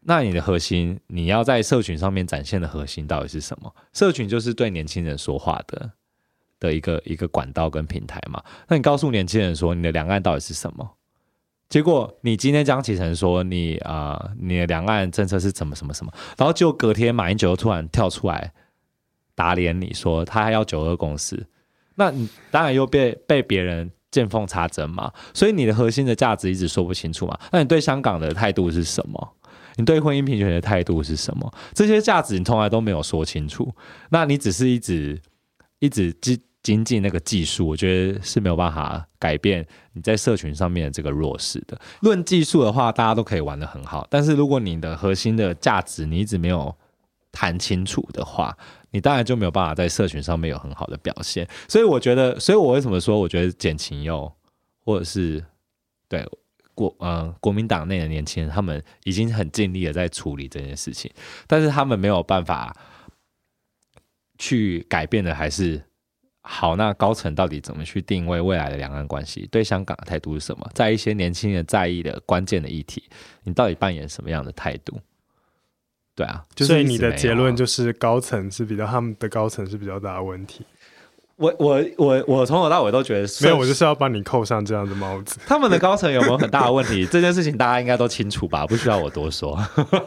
[0.00, 3.72] 那你的核心，你要在社群上面展现的核心到底是什么？
[3.92, 5.92] 社群就是对年轻人说话的。
[6.60, 10.88] 的一个一个管道跟平台嘛，那你告诉年轻人说你的两岸到底是什么？
[11.68, 18.52] 结果你今天江启臣说你啊、你的两岸政策是怎么什么什么，然后就隔天马英九突然跳出来
[19.34, 21.46] 打脸你说他还要九二共识，
[21.96, 27.38] 那你当然又被被别人见缝插针嘛，所以你的核心的价值一直说不清楚嘛。
[27.52, 29.34] 那你对香港的态度是什么？
[29.76, 31.52] 你对婚姻平权的态度是什么？
[31.74, 33.72] 这些价值你从来都没有说清楚，
[34.08, 35.20] 那你只是一直
[35.80, 36.10] 一直
[36.62, 41.80] 精进那个技术，我觉得是没有办法改变你在社群上面的这个弱势的。
[42.00, 46.74] 论技术的话，大家都可以玩的很好，但是如果你的核心的价值你一直没有
[47.32, 48.54] 谈清楚的话，
[48.90, 51.48] 你当然就没有办法在社群上面有很好的表现。
[51.68, 54.30] 所以我觉得，所以我为什么说，我觉得简晴佑
[54.84, 55.42] 或者是
[56.08, 56.26] 对
[56.74, 61.10] 国呃国民党内的年轻人，他们已经很尽力的在处理这件事情，
[61.46, 62.76] 但是他们没有办法
[64.36, 65.82] 去改变的还是。
[66.50, 69.46] 好，那高层到底怎么去定位未来的两岸关系？
[69.52, 70.66] 对香港的态度是什么？
[70.72, 73.04] 在一些年轻人在意的关键的议题，
[73.44, 74.98] 你到底扮演什么样的态度？
[76.16, 80.64] 对啊，就是、所以你的结论就是高层是比较他们的高层是比较大的问题。
[81.36, 85.38] 我我我我从头到尾都觉得没有，我就是要帮你扣上这样的帽子。
[85.46, 87.06] 他们的高层有没有很大的问题？
[87.12, 88.66] 这件事情大家应该都清楚吧？
[88.66, 89.56] 不需要我多说。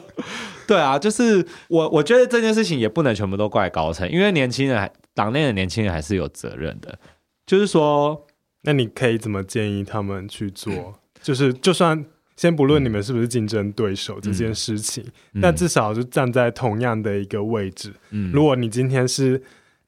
[0.68, 4.92] 对啊，就是我我觉得这件事情也不能全部都怪高层，因为年轻人还。
[5.14, 6.97] 党内的年轻人还是有责任的，
[7.45, 8.28] 就是说，
[8.62, 10.99] 那你可以怎么建议他们去做？
[11.22, 12.03] 就是就算
[12.36, 17.93] 先不论你们是不是竞争对手这件事情，那、嗯、至少就站在同样的一个位置。
[18.09, 19.41] 嗯，如果你今天是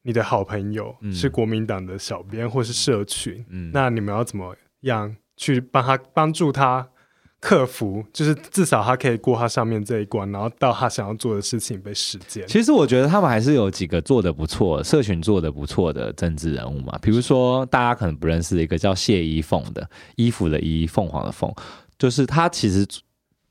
[0.03, 6.89] 你的好朋友，嗯、是国民党的小编或是社群，嗯，那你们要怎么样去帮他帮助他？
[7.43, 12.47] 克服，就是至少他可以过他上面这一关，然后到他想要做的事情被实践。
[12.47, 16.97] 其实我觉得他们还是有几个做得不错、社群做得不错的政治人物嘛。
[17.01, 19.85] 比如说大家可能不认识的一个叫谢依凤的，
[20.15, 21.53] 衣服的衣，凤凰的凤，
[21.99, 22.87] 就是他其实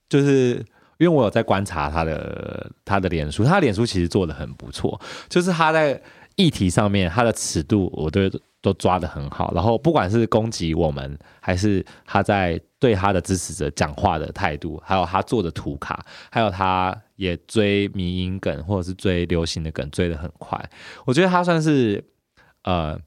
[0.08, 0.54] 就是
[0.96, 6.00] 因为我有在观察他的他的脸书，他的脸书其实做得很不错，就是他在
[6.36, 8.22] 议题上面他的尺度，我都
[8.62, 9.52] 都抓得很好。
[9.54, 12.58] 然后不管是攻击我们，还是他在。
[12.82, 20.60] 对他的支持者讲话的态度，还有他做的图卡，还有他也追迷音梗或者是追流行的梗追得很快，
[21.04, 22.04] 我觉得他算是
[22.64, 22.98] 呃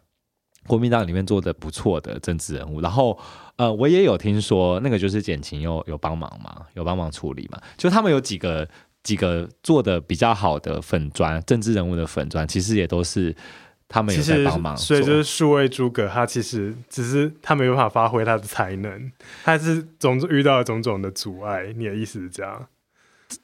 [0.66, 2.80] 国民党里面做的不错的政治人物。
[2.80, 3.20] 然后
[3.58, 8.66] 呃我也有听说那个就是简晴佑有帮忙嘛，有帮忙处理嘛，就他们有几个
[9.04, 13.36] 几个做的比较好的粉专，政治人物的粉专，其实也都是
[13.88, 14.76] 他们也在帮忙。
[14.76, 19.12] 所以就是数位诸葛，他其实只是他没有办法发挥他的才能，
[19.44, 21.74] 他是总遇到了种种的阻碍。
[21.76, 22.68] 你的意思是这样？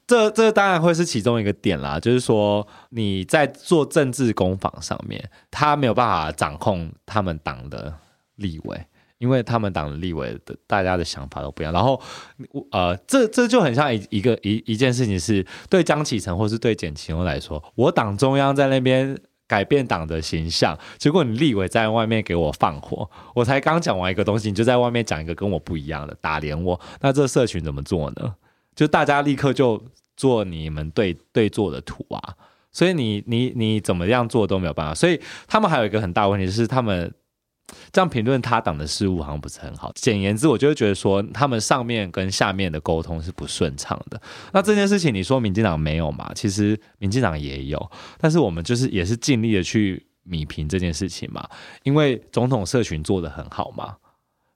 [0.05, 7.93] 这这当然会是其中一个点啦，就是说你在做政治攻防上面，他没有办法掌控他们党的
[8.35, 8.85] 立委。
[9.17, 12.01] 因为他们党的立委的大家的想法都不一样，然后，
[12.71, 19.15] 呃，这这就很像一一个一一件事情是，对江启臣或是对简奇荣来说，我党中央在那边
[19.51, 28.33] 改变党的形象，结果你立委在外面给我放火，我才刚讲完一个东西，你就在外面讲一个跟我不一样的，打脸我，那这社群怎么做呢？
[28.73, 29.83] 就大家立刻就
[30.15, 32.33] 做你们对对做的图啊，
[32.71, 37.13] 所以你你你怎么样做都没有办法，所以他们还有一个很大问题就是他们。
[37.91, 39.91] 这样评论他党的事务好像不是很好。
[39.95, 44.21] 简言之，我就会觉得说，他们上面跟下面的沟通是不顺畅的。
[44.53, 46.31] 那这件事情，你说民进党没有嘛？
[46.33, 51.47] 其实民进党也有，但是我们就是也是尽力的去弭平这件事情嘛。
[51.83, 53.95] 因为总统社群做得很好嘛，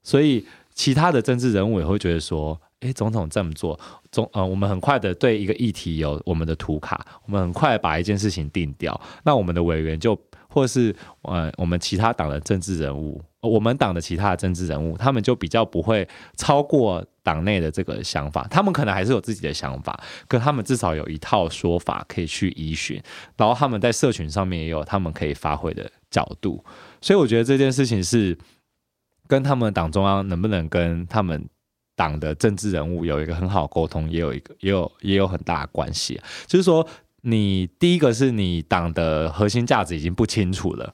[0.04, 3.80] 所以其他的政治人物也会觉得说，诶，总统这么做，
[4.12, 10.20] 总呃，我们很快的对一个议题有我们的图卡，我们很快把一件事情定掉，那我们的委员就。
[10.56, 23.04] 或是呃，我们其他党的政治人物，我们党的其他的政治人物，他们就比较不会超过党内的这个想法，他们可能还是有自己的想法，可他们至少有一套说法可以去依循，
[23.36, 26.64] 然后他们在社群上面也有他们可以发挥的角度，
[27.02, 28.38] 所以我觉得这件事情是
[29.28, 31.46] 跟他们党中央能不能跟他们
[31.98, 36.88] 党的政治人物有一个很好沟通，也有一个也有也有很大的关系，就是说。
[37.28, 40.94] 你第一个是你党的核心价值已经不清楚了，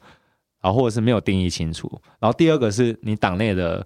[0.62, 2.02] 啊，或者是没有定义清楚。
[2.20, 3.86] 然后第二个是你党内的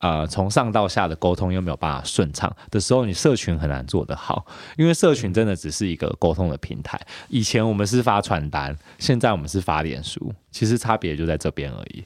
[0.00, 4.44] 呃从上到下的沟通又没有办法顺畅的时候，你社群很难做得好，
[4.76, 7.00] 因为社群真的只是一个沟通的平台。
[7.28, 12.04] 以前我们是发传单，现在我们是发脸书，其实差别就在这边而已。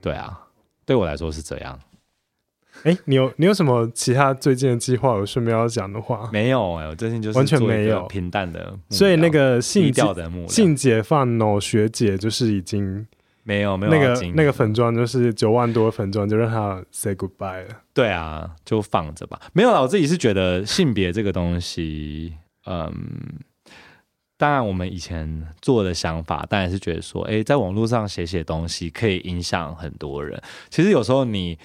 [0.00, 0.40] 对啊，
[0.86, 1.78] 对我来说是这样。
[2.84, 5.16] 哎，你有你有什么其他最近的计划？
[5.16, 6.30] 有顺便要讲的话？
[6.32, 13.06] 没有哎、欸，我最近就是完全没有平淡的，所以那个性调的目性解放 no 学姐就是已经
[13.42, 17.82] 没有没有那个那个粉妆就是九万多粉妆就让他 say goodbye 了。
[17.92, 19.38] 对啊，就放着吧。
[19.52, 22.34] 没有啦，我自己是觉得性别这个东西，
[22.66, 22.90] 嗯，
[24.38, 30.40] 当然我们以前做的想法，当然是觉得说，哎，在网络上写写东西可以影响很多人。
[30.70, 31.58] 其实有时候你。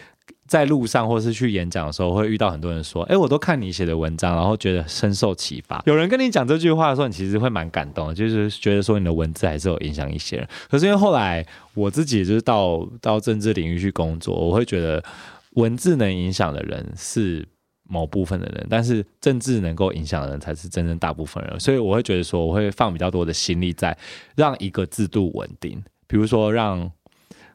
[0.48, 10.48] 在路上或是去演讲的时候，会遇到很多人说：“哎，我都看你写的文章，然后觉得深受启发。”有人跟你讲这句话的时候，你其实会蛮感动的，就是觉得说你的文字还是有影响一些人。
[10.70, 11.44] 可是因为后来
[11.74, 15.04] 我自己就是到到政治领域去工作，我会觉得
[15.52, 17.44] 文字能影响的人是
[17.88, 21.60] 某部分的人，但是政治能够影响的人才是真正大部分人。
[21.60, 23.98] 所以我会觉得说，我会放比较多的心力在
[24.36, 26.92] 让一个制度稳定，比如说让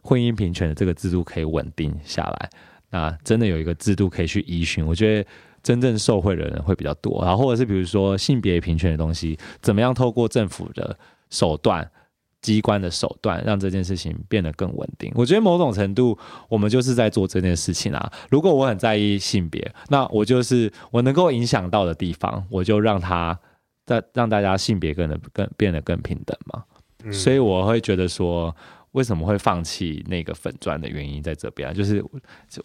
[0.03, 2.51] 婚姻平权的这个制度可以稳定下来。
[2.91, 5.29] 那真的有一个制度可以去依循，我觉得
[5.63, 7.25] 真正受惠的人会比较多。
[7.25, 10.99] 然后或者是比如说性别平权的东西，怎么样透过政府的
[11.31, 11.89] 手段、
[12.43, 15.13] 机关的手段，让这件事情变得更稳定？
[15.15, 16.19] 我觉得某种程度，
[16.49, 18.13] 我们就是在做这件事情啊。
[18.29, 23.39] 如果我很在意性别，那我就是我能够影响到的地方，我就让他
[23.87, 26.65] 在让大家性别更的更变得更平等嘛。
[27.05, 27.13] 嗯。
[27.13, 28.55] 所以我会觉得说。
[28.93, 31.73] 为什么会放弃那个粉钻的原因在这边啊？
[31.73, 32.05] 就是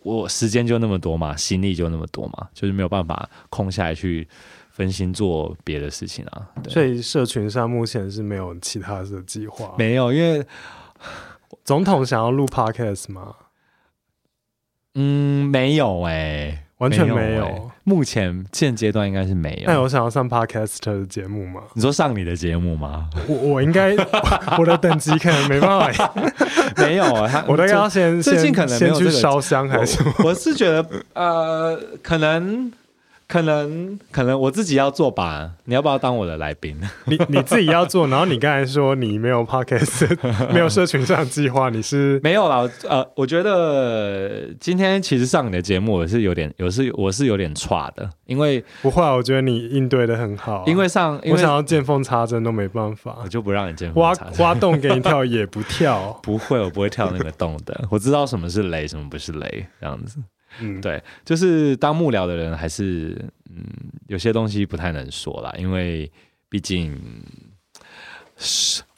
[0.02, 4.28] 我时间就那么多嘛，心力就那么多嘛，就是没有办法空下来去
[4.70, 6.48] 分心做别的事情啊。
[6.68, 10.46] 所以社群上目前是没有其他的计划，没有，因为
[11.64, 13.36] 总统想要录 podcast 吗？
[14.96, 16.62] 嗯，没有哎、欸。
[16.80, 19.72] 完全没有，没有欸，目前现阶段应该是没有。
[19.72, 21.62] 那我想要上 Podcast 的节目吗？
[21.76, 23.08] 你说上你的节目吗？
[23.28, 23.96] 我我应该
[24.58, 26.14] 我的等级可能没办法，
[26.78, 27.46] 没有啊。
[27.48, 30.12] 我都要先最近可能先去烧香还是什么？
[30.26, 32.72] 我是觉得呃，可能。
[33.28, 36.80] 可能可能我自己要做吧，你要不要当我的来宾？
[37.06, 40.16] 你你自己要做，然后你刚才说你没有 podcast，
[40.54, 42.70] 没有社群上计划，你是没有啦。
[42.88, 50.64] 呃，我觉得今天其实上你的节目我是有点，有是我是有点差的，因为不会，我觉得你应对的很好啊。
[50.68, 57.88] 因为上因为我想要见缝插针都没办法，我就不让你见缝插针，挖挖洞给你跳也不跳， 不会，我不会跳那个洞的。
[57.90, 60.20] 我知道什么是雷，什么不是雷，这样子。
[60.60, 63.64] 嗯，对，就是当幕僚的人，还是嗯，
[64.08, 66.12] 有些东西不太能说啦，因为
[66.50, 67.00] 毕竟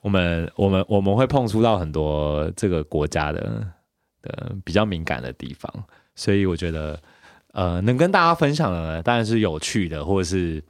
[0.02, 3.68] 我们我们我们会碰触到很多这个国家的
[4.22, 5.72] 的比较敏感的地方，
[6.16, 7.02] 所以我觉得
[7.54, 10.64] 呃，能跟大家分享的，当然是有趣的，或者是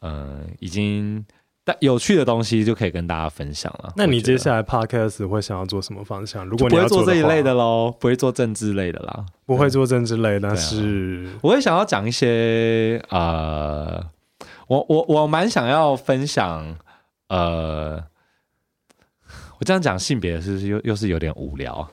[0.00, 1.24] 呃，已经
[1.64, 3.92] 但有趣的东西就可以跟大家分享了。
[3.96, 6.44] 那你接下来 podcast 会想要做什么方向？
[6.44, 14.04] 如果你不会做这一类的的喽，不会做政治类的啦，不会做政治类，但是、啊、我会想要讲一些呃，
[14.66, 16.76] 我我我蛮想要分享
[17.28, 18.02] 呃，
[19.58, 21.88] 我这样讲性别是不是又又是有点无聊？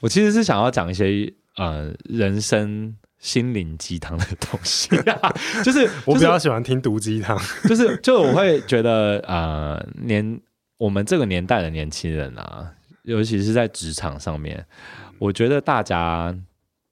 [0.00, 2.96] 我其实是想要讲一些呃人生。
[3.18, 4.88] 心灵鸡汤的东西，
[5.64, 7.36] 就是、就是、我比较喜欢听毒鸡汤，
[7.68, 10.40] 就是就我会觉得呃年
[10.76, 14.64] 我们这个年代的年轻人啊，尤其是在职场上面，
[15.18, 16.32] 我觉得大家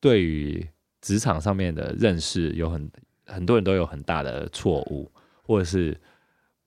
[0.01, 0.69] 对于
[1.01, 2.91] 职场上面的认识有很
[3.27, 5.09] 很多人都有很大的错误，
[5.45, 5.97] 或者是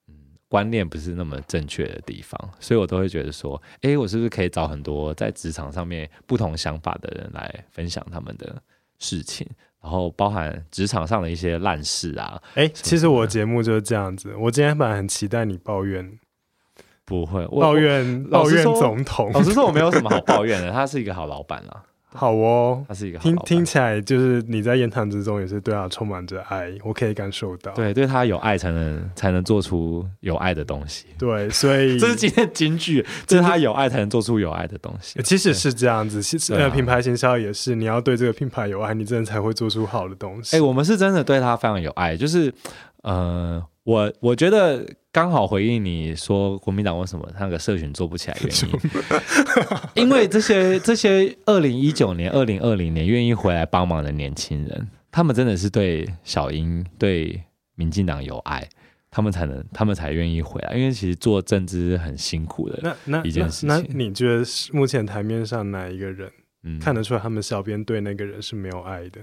[0.07, 0.15] 嗯
[0.47, 8.63] 观念不是那么正确的地方，所以我都会觉得说，哎，我是不是可以找很多在职场上面不同想法的人来分享他们的。
[8.99, 9.47] 事情，
[9.81, 12.39] 然后包含职场上的一些烂事啊。
[12.55, 14.35] 哎、欸，其实我节目就是这样子。
[14.37, 16.19] 我今天本来很期待你抱怨，
[17.05, 19.31] 不会抱怨抱怨总统。
[19.33, 21.83] 老实说，我没有什么好抱怨的，他是一个好老板啊。
[22.11, 27.71] 好哦，他是一个好听听起来就是你在言谈之中也是对他充满着爱，我可以感受到。
[27.73, 31.05] 对，对他有爱才能才能做出有爱的东西。
[31.17, 35.21] 对，所以 这是今天的金句，这是他有爱才能做出有爱的东西。
[35.21, 40.55] 其实是这样子，其实呃，品牌行销也是，你要对这个品牌有爱，你真的才会做出好的东西。
[40.55, 42.53] 哎、欸，我们是真的对他非常有爱，就是
[43.03, 43.63] 呃。
[43.85, 44.85] 我我觉得
[45.19, 48.79] 刚好回应你说国民党为什么那个社群做不起来原因，
[50.05, 57.43] 因为这些这些二零一九年、二零二零年愿意回来帮忙的年轻人，他们真的是对小英、对
[57.75, 58.65] 民进党有爱，
[59.11, 60.73] 他们才能他们才愿意回来。
[60.73, 62.95] 因为其实做政治是很辛苦的
[63.25, 63.67] 一件事情。
[63.67, 64.41] 那那，那，那你觉得
[64.71, 66.31] 目前台面上哪一个人，
[66.63, 69.19] 嗯，看得出来他们小编对那个人是没有爱的？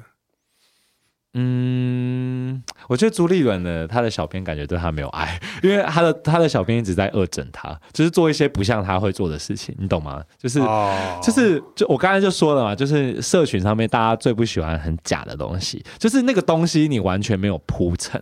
[1.39, 10.22] 嗯，我觉得朱立伦呢，他的小编感觉对他没有爱，因为他的他的小编一直在恶整他，就是做一些不像他会做的事情，你懂吗？
[10.39, 18.18] 就是、哦、就是就我刚才就说了嘛，就是社群上面大家最不喜欢很假的东西，就是那个东西你完全没有铺陈，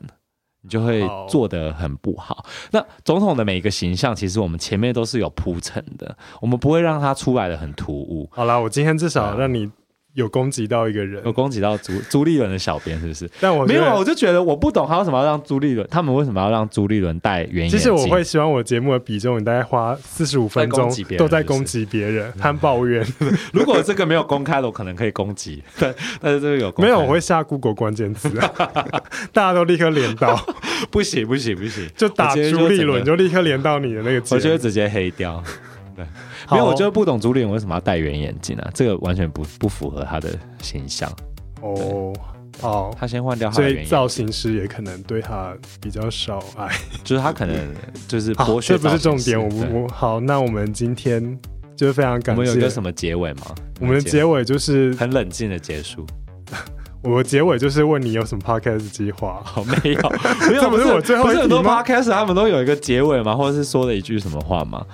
[0.62, 2.38] 你就会做得很不好。
[2.38, 8.28] 哦、那总统的每一个形象，其实我们前面都是有铺陈的，我们不会让他出来的很突兀。
[8.32, 9.70] 好啦，我今天至少让你。
[10.14, 13.28] 有攻击到一个人，有攻击到朱朱立伦的小编是不是？
[13.40, 17.78] 但我没有，我就觉得我不懂他为什么要让朱立伦，他们为什么要让朱立伦戴圆眼镜？
[17.78, 20.88] 其实我会希望我节目的比重，你大概花四十五分钟
[21.18, 23.04] 都在攻击别人和抱怨。
[23.52, 28.30] 如果这个没有公开的，我可能可以攻击， 但但是这个有没有，我会下 Google 关键词，
[29.34, 30.40] 大家都立刻连到，
[30.92, 35.42] 不行不行不行，就打朱立伦就立刻连到你的那个，我就会直接黑掉。
[35.96, 36.06] 对。
[36.50, 38.70] 没有，我就不懂朱立伦为什么要戴圆眼镜啊？
[38.74, 40.30] 这个完全不不符合他的
[40.60, 41.10] 形象。
[41.62, 42.12] 哦，
[42.60, 46.68] 好，他先换掉他的，所以造型师也可能对他比较少爱，
[47.02, 47.56] 就是他可能
[48.06, 48.76] 就是剥削。
[48.76, 51.38] 这不是重点，我们我好，那我们今天
[51.74, 52.40] 就是非常感谢。
[52.40, 53.54] 我们有一个什么结尾吗？
[53.80, 56.06] 我们的结尾就是 很冷静的结束。
[57.02, 59.42] 我的结尾就是问你有什么 podcast 计划？
[59.44, 60.12] 好，没有，
[60.48, 63.34] 没有，不是我最后不是很多 podcast 他们都有一个结尾吗？
[63.34, 64.84] 或者是说了一句什么话吗？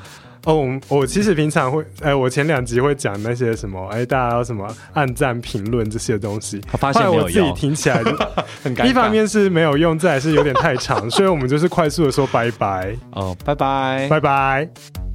[0.45, 0.55] 哦，
[0.89, 6.61] 我，我其实平常会，哎，我前两集会讲那些什么，哎，大家要什么按赞、评论这些东西。
[6.79, 8.11] 发现我自己听起来就
[8.65, 8.87] 很尴尬。
[8.87, 12.97] 一方面是没有用，再来是有点太长，所以我们就是快速的说拜拜。
[13.13, 15.10] 哦，拜拜，拜拜。